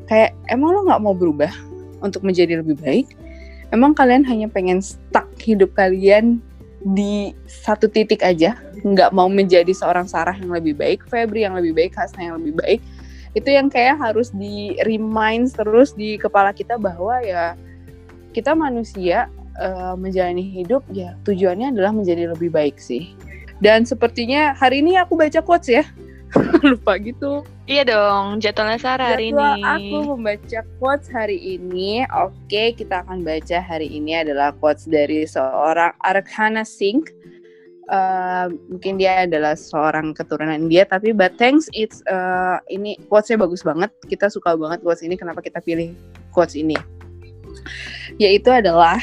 Kayak 0.08 0.32
emang 0.48 0.72
lo 0.72 0.80
nggak 0.88 1.02
mau 1.04 1.12
berubah 1.12 1.52
untuk 2.00 2.24
menjadi 2.24 2.64
lebih 2.64 2.80
baik? 2.80 3.06
Emang 3.70 3.92
kalian 3.92 4.24
hanya 4.24 4.48
pengen 4.48 4.80
stuck 4.80 5.28
hidup 5.44 5.76
kalian 5.76 6.40
di 6.96 7.36
satu 7.44 7.92
titik 7.92 8.24
aja? 8.24 8.56
Nggak 8.80 9.12
mau 9.12 9.28
menjadi 9.28 9.76
seorang 9.76 10.08
Sarah 10.08 10.34
yang 10.40 10.56
lebih 10.56 10.72
baik 10.72 11.04
Febri 11.12 11.44
yang 11.44 11.52
lebih 11.52 11.76
baik 11.76 11.92
Hasna 11.92 12.32
yang 12.32 12.40
lebih 12.40 12.56
baik? 12.56 12.80
Itu 13.36 13.52
yang 13.52 13.68
kayak 13.68 14.00
harus 14.00 14.32
di 14.32 14.72
remind 14.80 15.52
terus 15.52 15.92
di 15.92 16.16
kepala 16.16 16.56
kita 16.56 16.80
bahwa 16.80 17.20
ya 17.20 17.52
kita 18.36 18.52
manusia 18.52 19.32
uh, 19.56 19.96
menjalani 19.96 20.44
hidup 20.44 20.84
ya 20.92 21.16
tujuannya 21.24 21.72
adalah 21.72 21.96
menjadi 21.96 22.36
lebih 22.36 22.52
baik 22.52 22.76
sih. 22.76 23.16
Dan 23.64 23.88
sepertinya 23.88 24.52
hari 24.52 24.84
ini 24.84 25.00
aku 25.00 25.16
baca 25.16 25.40
quotes 25.40 25.72
ya. 25.72 25.84
Lupa 26.68 27.00
gitu. 27.00 27.40
Iya 27.64 27.88
dong, 27.88 28.44
jadwalnya 28.44 28.76
Sarah 28.76 29.16
hari 29.16 29.32
Jadwal 29.32 29.56
ini. 29.56 29.64
aku 29.64 29.96
membaca 30.12 30.60
quotes 30.76 31.08
hari 31.08 31.38
ini. 31.40 32.04
Oke, 32.12 32.76
kita 32.76 33.00
akan 33.08 33.24
baca 33.24 33.58
hari 33.64 33.88
ini 33.88 34.20
adalah 34.20 34.52
quotes 34.52 34.84
dari 34.84 35.24
seorang 35.24 35.96
Arkhana 36.04 36.68
Singh. 36.68 37.08
Uh, 37.86 38.50
mungkin 38.66 38.98
dia 38.98 39.30
adalah 39.30 39.54
seorang 39.54 40.10
keturunan 40.10 40.58
India 40.58 40.82
tapi 40.82 41.14
but 41.14 41.38
thanks 41.38 41.70
it's 41.70 42.02
uh, 42.10 42.58
ini 42.66 42.98
quotesnya 43.06 43.38
bagus 43.38 43.62
banget 43.62 43.94
kita 44.10 44.26
suka 44.26 44.58
banget 44.58 44.82
quotes 44.82 45.06
ini 45.06 45.14
kenapa 45.14 45.38
kita 45.38 45.62
pilih 45.62 45.94
quotes 46.34 46.58
ini 46.58 46.74
yaitu 48.16 48.50
adalah 48.52 49.02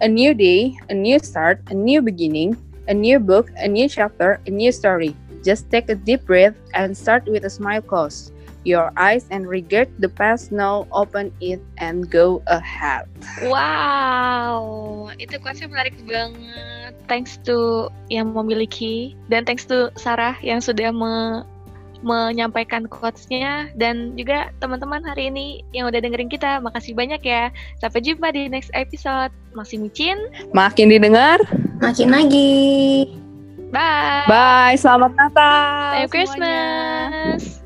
a 0.00 0.08
new 0.08 0.34
day, 0.34 0.74
a 0.90 0.94
new 0.94 1.18
start, 1.18 1.60
a 1.70 1.74
new 1.74 2.02
beginning, 2.02 2.56
a 2.88 2.94
new 2.94 3.18
book, 3.18 3.50
a 3.58 3.68
new 3.68 3.88
chapter, 3.88 4.40
a 4.46 4.50
new 4.50 4.70
story. 4.70 5.14
Just 5.46 5.70
take 5.70 5.88
a 5.88 5.94
deep 5.94 6.26
breath 6.26 6.54
and 6.74 6.96
start 6.96 7.26
with 7.30 7.46
a 7.46 7.50
smile 7.50 7.82
closed. 7.82 8.34
Your 8.66 8.90
eyes 8.98 9.30
and 9.30 9.46
regret 9.46 9.86
the 10.02 10.10
past 10.10 10.50
now, 10.50 10.90
open 10.90 11.30
it 11.38 11.62
and 11.78 12.10
go 12.10 12.42
ahead. 12.50 13.06
Wow, 13.46 15.06
itu 15.22 15.38
quotesnya 15.38 15.70
menarik 15.70 15.94
banget. 16.02 16.98
Thanks 17.06 17.38
to 17.46 17.86
yang 18.10 18.34
memiliki 18.34 19.14
dan 19.30 19.46
thanks 19.46 19.70
to 19.70 19.94
Sarah 19.94 20.34
yang 20.42 20.58
sudah 20.58 20.90
me 20.90 21.46
menyampaikan 22.04 22.88
quotes-nya 22.88 23.72
dan 23.76 24.16
juga 24.16 24.52
teman-teman 24.60 25.04
hari 25.04 25.28
ini 25.32 25.46
yang 25.72 25.88
udah 25.88 26.00
dengerin 26.00 26.28
kita. 26.28 26.60
Makasih 26.60 26.96
banyak 26.96 27.20
ya. 27.24 27.48
Sampai 27.80 28.04
jumpa 28.04 28.32
di 28.32 28.48
next 28.48 28.72
episode. 28.76 29.32
Masih 29.56 29.80
micin. 29.80 30.18
Makin 30.52 30.92
didengar. 30.92 31.40
Makin 31.80 32.12
lagi. 32.12 33.12
Bye. 33.72 34.24
Bye. 34.28 34.76
Selamat 34.78 35.12
Natal. 35.16 36.06
Merry 36.06 36.26
semuanya. 36.28 36.62
Christmas. 37.34 37.65